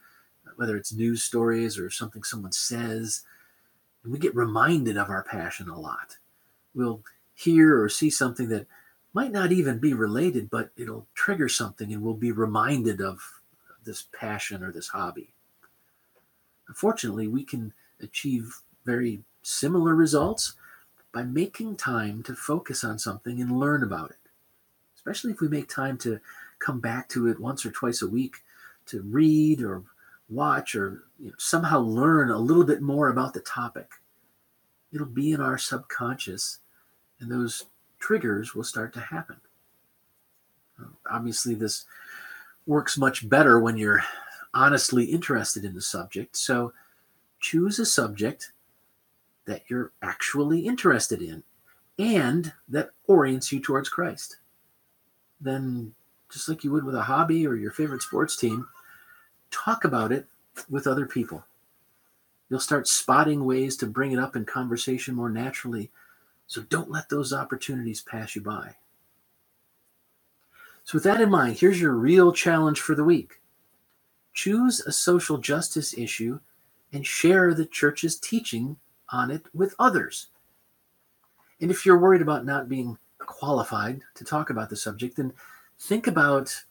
whether 0.57 0.75
it's 0.75 0.93
news 0.93 1.23
stories 1.23 1.77
or 1.77 1.89
something 1.89 2.23
someone 2.23 2.51
says, 2.51 3.23
and 4.03 4.11
we 4.11 4.19
get 4.19 4.35
reminded 4.35 4.97
of 4.97 5.09
our 5.09 5.23
passion 5.23 5.69
a 5.69 5.79
lot. 5.79 6.17
We'll 6.73 7.01
hear 7.33 7.81
or 7.81 7.89
see 7.89 8.09
something 8.09 8.49
that 8.49 8.67
might 9.13 9.31
not 9.31 9.51
even 9.51 9.79
be 9.79 9.93
related, 9.93 10.49
but 10.49 10.71
it'll 10.75 11.07
trigger 11.13 11.47
something 11.47 11.93
and 11.93 12.01
we'll 12.01 12.13
be 12.13 12.31
reminded 12.31 12.99
of 13.01 13.21
this 13.85 14.05
passion 14.17 14.63
or 14.63 14.71
this 14.71 14.87
hobby. 14.89 15.33
Unfortunately, 16.67 17.27
we 17.27 17.43
can 17.43 17.73
achieve 18.01 18.61
very 18.85 19.21
similar 19.43 19.95
results 19.95 20.53
by 21.11 21.23
making 21.23 21.75
time 21.75 22.23
to 22.23 22.33
focus 22.33 22.83
on 22.83 22.97
something 22.97 23.39
and 23.39 23.59
learn 23.59 23.83
about 23.83 24.09
it. 24.09 24.17
Especially 24.95 25.31
if 25.31 25.41
we 25.41 25.47
make 25.47 25.69
time 25.69 25.97
to 25.99 26.19
come 26.59 26.79
back 26.79 27.09
to 27.09 27.27
it 27.27 27.39
once 27.39 27.65
or 27.65 27.71
twice 27.71 28.01
a 28.01 28.07
week 28.07 28.37
to 28.87 29.01
read 29.01 29.61
or 29.61 29.83
watch 30.33 30.75
or 30.75 31.03
you 31.19 31.27
know, 31.27 31.35
somehow 31.37 31.79
learn 31.79 32.31
a 32.31 32.37
little 32.37 32.63
bit 32.63 32.81
more 32.81 33.09
about 33.09 33.33
the 33.33 33.41
topic. 33.41 33.89
It'll 34.91 35.07
be 35.07 35.31
in 35.31 35.41
our 35.41 35.57
subconscious, 35.57 36.59
and 37.19 37.31
those 37.31 37.65
triggers 37.99 38.53
will 38.53 38.63
start 38.63 38.93
to 38.93 38.99
happen. 38.99 39.37
Um, 40.79 40.95
obviously, 41.09 41.55
this 41.55 41.85
works 42.65 42.97
much 42.97 43.27
better 43.27 43.59
when 43.59 43.77
you're 43.77 44.03
honestly 44.53 45.05
interested 45.05 45.65
in 45.65 45.73
the 45.73 45.81
subject. 45.81 46.37
So 46.37 46.73
choose 47.39 47.79
a 47.79 47.85
subject 47.85 48.51
that 49.45 49.63
you're 49.67 49.91
actually 50.01 50.61
interested 50.61 51.21
in 51.21 51.43
and 51.99 52.53
that 52.69 52.91
orients 53.07 53.51
you 53.51 53.59
towards 53.59 53.89
Christ. 53.89 54.37
Then, 55.41 55.93
just 56.31 56.47
like 56.47 56.63
you 56.63 56.71
would 56.71 56.85
with 56.85 56.95
a 56.95 57.03
hobby 57.03 57.45
or 57.45 57.55
your 57.55 57.71
favorite 57.71 58.01
sports 58.01 58.37
team, 58.37 58.67
talk 59.53 59.85
about 59.85 60.11
it 60.11 60.27
with 60.69 60.87
other 60.87 61.05
people. 61.05 61.45
You'll 62.49 62.59
start 62.59 62.87
spotting 62.87 63.45
ways 63.45 63.77
to 63.77 63.87
bring 63.87 64.11
it 64.11 64.19
up 64.19 64.35
in 64.35 64.45
conversation 64.45 65.15
more 65.15 65.29
naturally. 65.29 65.91
So 66.47 66.61
don't 66.63 66.91
let 66.91 67.09
those 67.09 67.33
opportunities 67.33 68.01
pass 68.01 68.35
you 68.35 68.41
by. 68.41 68.75
So, 70.83 70.97
with 70.97 71.03
that 71.05 71.21
in 71.21 71.29
mind, 71.29 71.57
here's 71.57 71.79
your 71.79 71.93
real 71.93 72.33
challenge 72.33 72.81
for 72.81 72.93
the 72.95 73.03
week 73.03 73.39
choose 74.33 74.81
a 74.81 74.91
social 74.91 75.37
justice 75.37 75.97
issue 75.97 76.39
and 76.91 77.05
share 77.05 77.53
the 77.53 77.65
church's 77.65 78.19
teaching 78.19 78.77
on 79.09 79.31
it 79.31 79.45
with 79.53 79.75
others. 79.79 80.27
And 81.61 81.71
if 81.71 81.85
you're 81.85 81.99
worried 81.99 82.21
about 82.21 82.45
not 82.45 82.67
being 82.67 82.97
qualified 83.19 84.01
to 84.15 84.25
talk 84.25 84.49
about 84.49 84.69
the 84.69 84.75
subject, 84.75 85.17
then 85.17 85.33
think 85.79 86.07
about 86.07 86.63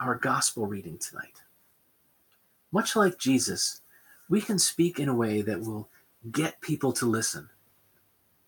our 0.00 0.16
gospel 0.16 0.66
reading 0.66 0.98
tonight. 0.98 1.43
Much 2.74 2.96
like 2.96 3.18
Jesus, 3.18 3.82
we 4.28 4.40
can 4.40 4.58
speak 4.58 4.98
in 4.98 5.08
a 5.08 5.14
way 5.14 5.42
that 5.42 5.60
will 5.60 5.88
get 6.32 6.60
people 6.60 6.92
to 6.94 7.06
listen. 7.06 7.48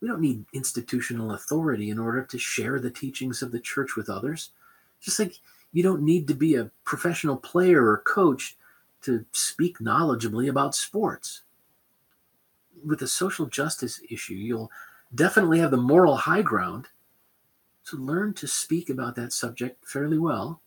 We 0.01 0.09
don't 0.09 0.21
need 0.21 0.45
institutional 0.53 1.35
authority 1.35 1.91
in 1.91 1.99
order 2.01 2.25
to 2.25 2.37
share 2.37 2.81
the 2.81 2.91
teachings 2.91 3.41
of 3.41 3.53
the 3.53 3.61
church 3.61 3.95
with 3.95 4.11
others. 4.11 4.51
Just 5.01 5.21
like 5.21 5.39
you 5.73 5.85
don't 5.85 6.03
need 6.03 6.27
to 6.27 6.35
be 6.35 6.57
a 6.57 6.73
professional 6.83 7.37
player 7.37 7.87
or 7.87 7.99
coach 7.99 8.57
to 9.03 9.25
speak 9.31 9.79
knowledgeably 9.79 10.51
about 10.51 10.75
sports 10.75 11.43
with 12.85 12.99
the 12.99 13.07
social 13.07 13.47
justice 13.47 14.01
issue, 14.11 14.35
you'll 14.35 14.73
definitely 15.15 15.61
have 15.61 15.71
the 15.71 15.77
moral 15.77 16.17
high 16.17 16.43
ground. 16.43 16.89
So 17.85 17.97
learn 17.97 18.35
to 18.35 18.49
speak 18.49 18.91
about 18.91 19.15
that 19.15 19.33
subject 19.33 19.87
fairly 19.87 20.19
well. 20.19 20.63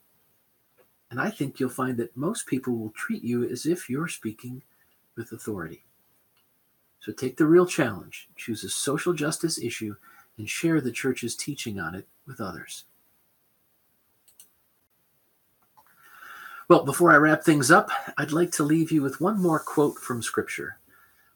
And 1.11 1.19
I 1.19 1.29
think 1.31 1.59
you'll 1.59 1.69
find 1.69 1.97
that 1.97 2.15
most 2.15 2.45
people 2.45 2.75
will 2.75 2.91
treat 2.91 3.23
you 3.23 3.49
as 3.49 3.65
if 3.65 3.89
you're 3.89 4.07
speaking 4.07 4.61
with 5.15 5.31
authority. 5.31 5.83
So 6.99 7.11
take 7.11 7.37
the 7.37 7.45
real 7.45 7.65
challenge, 7.65 8.29
choose 8.35 8.63
a 8.63 8.69
social 8.69 9.13
justice 9.13 9.57
issue, 9.57 9.95
and 10.37 10.49
share 10.49 10.81
the 10.81 10.91
church's 10.91 11.35
teaching 11.35 11.79
on 11.79 11.95
it 11.95 12.07
with 12.27 12.39
others. 12.39 12.85
Well, 16.67 16.83
before 16.83 17.11
I 17.11 17.17
wrap 17.17 17.43
things 17.43 17.71
up, 17.71 17.89
I'd 18.17 18.31
like 18.31 18.51
to 18.53 18.63
leave 18.63 18.91
you 18.91 19.01
with 19.01 19.19
one 19.19 19.41
more 19.41 19.59
quote 19.59 19.97
from 19.97 20.21
Scripture. 20.21 20.77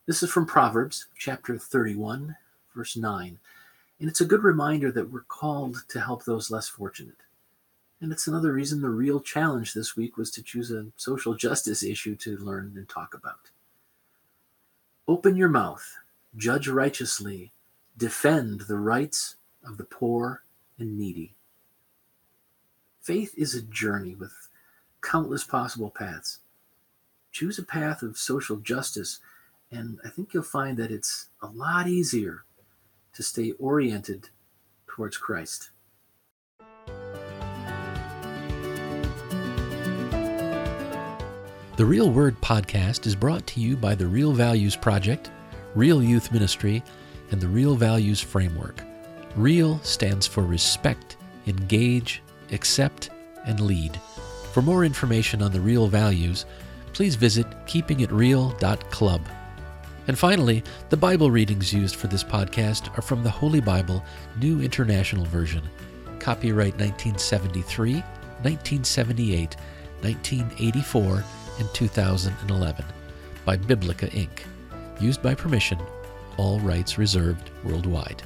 This 0.05 0.21
is 0.21 0.29
from 0.29 0.45
Proverbs 0.45 1.07
chapter 1.17 1.57
31, 1.57 2.35
verse 2.75 2.95
9. 2.95 3.39
And 3.99 4.09
it's 4.09 4.21
a 4.21 4.25
good 4.25 4.43
reminder 4.43 4.91
that 4.91 5.09
we're 5.09 5.21
called 5.21 5.85
to 5.89 5.99
help 5.99 6.23
those 6.23 6.51
less 6.51 6.67
fortunate. 6.67 7.22
And 8.03 8.11
it's 8.11 8.27
another 8.27 8.51
reason 8.51 8.81
the 8.81 8.89
real 8.89 9.21
challenge 9.21 9.73
this 9.73 9.95
week 9.95 10.17
was 10.17 10.29
to 10.31 10.43
choose 10.43 10.71
a 10.71 10.87
social 10.97 11.35
justice 11.35 11.83
issue 11.83 12.17
to 12.17 12.35
learn 12.35 12.73
and 12.75 12.89
talk 12.89 13.13
about. 13.13 13.49
Open 15.07 15.37
your 15.37 15.47
mouth, 15.47 15.99
judge 16.35 16.67
righteously, 16.67 17.53
defend 17.97 18.63
the 18.67 18.75
rights 18.75 19.37
of 19.65 19.77
the 19.77 19.85
poor 19.85 20.43
and 20.77 20.99
needy. 20.99 21.33
Faith 23.01 23.33
is 23.37 23.55
a 23.55 23.61
journey 23.61 24.15
with 24.15 24.49
countless 25.01 25.45
possible 25.45 25.89
paths. 25.89 26.39
Choose 27.31 27.57
a 27.57 27.63
path 27.63 28.01
of 28.01 28.17
social 28.17 28.57
justice, 28.57 29.21
and 29.71 29.97
I 30.03 30.09
think 30.09 30.33
you'll 30.33 30.43
find 30.43 30.75
that 30.75 30.91
it's 30.91 31.27
a 31.41 31.47
lot 31.47 31.87
easier 31.87 32.43
to 33.13 33.23
stay 33.23 33.53
oriented 33.59 34.27
towards 34.87 35.15
Christ. 35.15 35.69
The 41.75 41.85
Real 41.85 42.11
Word 42.11 42.39
podcast 42.39 43.07
is 43.07 43.15
brought 43.15 43.47
to 43.47 43.59
you 43.59 43.75
by 43.75 43.95
the 43.95 44.05
Real 44.05 44.31
Values 44.31 44.75
Project, 44.75 45.31
Real 45.73 46.03
Youth 46.03 46.31
Ministry, 46.31 46.83
and 47.31 47.41
the 47.41 47.47
Real 47.47 47.73
Values 47.73 48.21
Framework. 48.21 48.83
REAL 49.35 49.79
stands 49.79 50.27
for 50.27 50.43
respect, 50.43 51.17
engage, 51.47 52.21
accept, 52.51 53.09
and 53.47 53.59
lead. 53.59 53.99
For 54.51 54.61
more 54.61 54.85
information 54.85 55.41
on 55.41 55.51
the 55.51 55.59
Real 55.59 55.87
Values, 55.87 56.45
please 56.93 57.15
visit 57.15 57.47
keepingitreal.club. 57.65 59.21
And 60.07 60.19
finally, 60.19 60.63
the 60.89 60.97
Bible 60.97 61.31
readings 61.31 61.73
used 61.73 61.95
for 61.95 62.05
this 62.05 62.23
podcast 62.23 62.95
are 62.99 63.01
from 63.01 63.23
the 63.23 63.31
Holy 63.31 63.61
Bible, 63.61 64.05
New 64.39 64.61
International 64.61 65.25
Version. 65.25 65.63
Copyright 66.19 66.73
1973, 66.73 67.93
1978, 68.43 69.55
1984, 70.03 71.23
and 71.59 71.73
2011 71.73 72.85
by 73.45 73.57
Biblica 73.57 74.07
Inc. 74.07 74.29
Used 74.99 75.21
by 75.21 75.35
permission, 75.35 75.79
all 76.37 76.59
rights 76.59 76.97
reserved 76.97 77.51
worldwide. 77.63 78.23